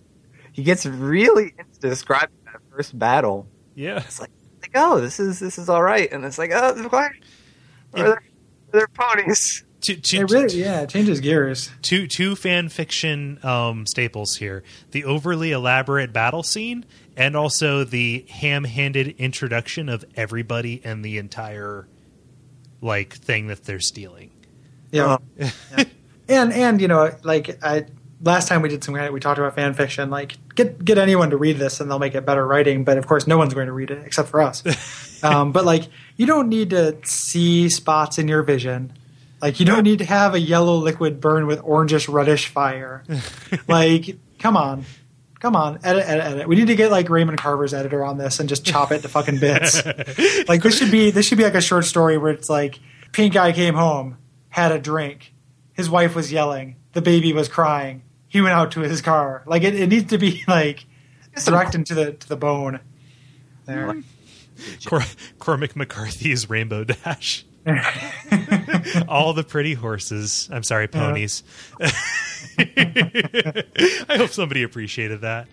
[0.51, 3.47] he gets really into describing that first battle.
[3.75, 4.42] Yeah, It's like, like
[4.75, 7.09] oh, this is this is all right, and it's like, oh, why
[7.95, 8.21] are
[8.71, 9.63] there, are ponies?
[9.81, 11.69] two, two, It really, yeah, it changes gears.
[11.81, 16.85] two two fan fiction um, staples here: the overly elaborate battle scene,
[17.17, 21.87] and also the ham-handed introduction of everybody and the entire
[22.81, 24.31] like thing that they're stealing.
[24.91, 25.17] Yeah.
[25.37, 25.83] Yeah.
[26.29, 27.85] And and you know, like I
[28.23, 31.37] last time we did some we talked about fan fiction, like get get anyone to
[31.37, 33.73] read this and they'll make it better writing, but of course no one's going to
[33.73, 34.63] read it except for us.
[35.23, 38.93] um, but like you don't need to see spots in your vision.
[39.41, 43.03] Like you don't need to have a yellow liquid burn with orangish reddish fire.
[43.67, 44.85] like come on.
[45.39, 46.47] Come on, edit, edit, edit.
[46.47, 49.09] We need to get like Raymond Carver's editor on this and just chop it to
[49.09, 49.85] fucking bits.
[50.47, 52.79] like this should be this should be like a short story where it's like
[53.11, 54.17] pink guy came home,
[54.47, 55.33] had a drink,
[55.73, 59.43] his wife was yelling, the baby was crying, he went out to his car.
[59.45, 60.85] Like it, it needs to be like
[61.45, 62.79] direct into the to the bone.
[63.65, 64.01] There.
[64.85, 65.03] Cor-
[65.37, 67.45] Cormac McCarthy's Rainbow Dash.
[69.07, 70.49] All the pretty horses.
[70.51, 71.43] I'm sorry, ponies.
[72.59, 73.63] I
[74.17, 75.47] hope somebody appreciated that.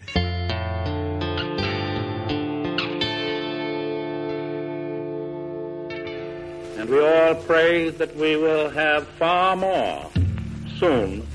[6.79, 10.11] And we all pray that we will have far more
[10.79, 11.27] soon